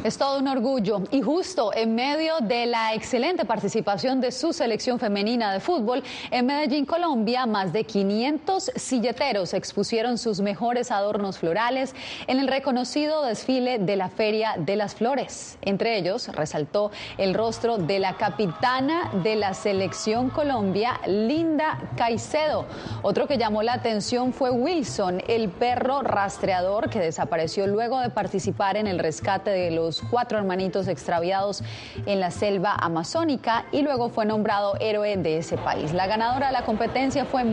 Es 0.05 0.19
todo 0.19 0.39
un 0.39 0.49
orgullo 0.49 1.01
y 1.11 1.23
justo 1.23 1.73
en 1.75 1.95
medio 1.95 2.35
de 2.43 2.67
la 2.67 2.93
excelente 2.93 3.47
participación 3.47 4.21
de 4.21 4.33
su 4.33 4.53
selección 4.53 4.99
femenina 4.99 5.51
de 5.51 5.61
fútbol 5.61 6.03
en 6.31 6.45
Medellín, 6.45 6.85
Colombia, 6.85 7.47
más 7.47 7.73
de 7.73 7.85
500 7.85 8.73
silleteros 8.77 9.55
expusieron 9.55 10.19
sus 10.19 10.43
mejores 10.43 10.91
adornos 10.91 11.39
florales 11.39 11.95
en 12.27 12.39
el 12.39 12.49
reconocido 12.49 13.25
desfile 13.25 13.79
de 13.79 13.97
la 13.97 14.11
Feria 14.11 14.57
de 14.59 14.77
las 14.77 14.95
Flores. 14.95 15.57
Entre 15.63 15.97
ellos 15.97 16.29
resaltó 16.29 16.91
el 17.17 17.33
rostro 17.33 17.79
de 17.79 17.99
la 17.99 18.19
capitana 18.19 19.11
de 19.23 19.37
la 19.37 19.55
selección 19.55 20.29
Colombia, 20.29 21.01
Linda 21.07 21.81
Caicedo. 21.97 22.67
Otro 23.01 23.27
que 23.27 23.39
llamó 23.39 23.63
la 23.63 23.73
atención 23.73 24.35
fue 24.35 24.51
Wilson, 24.51 25.23
el 25.29 25.49
perro 25.49 26.03
rastreador 26.03 26.91
que 26.91 27.01
desapareció 27.01 27.67
luego 27.67 28.01
de 28.01 28.11
participar 28.11 28.77
en 28.77 28.87
el 28.87 28.99
rescate 28.99 29.49
de 29.49 29.71
cuatro 30.11 30.39
hermanitos 30.39 30.89
extraviados 30.89 31.63
en 32.07 32.21
la 32.21 32.31
selva 32.31 32.75
amazónica 32.75 33.67
y 33.73 33.83
luego 33.83 34.09
fue 34.09 34.25
nombrado 34.27 34.75
héroe 34.81 35.17
de 35.17 35.39
ese 35.39 35.57
país. 35.57 35.93
La 35.93 36.07
ganadora 36.07 36.49
de 36.49 36.53
la 36.53 36.65
competencia 36.65 37.25
fue 37.25 37.45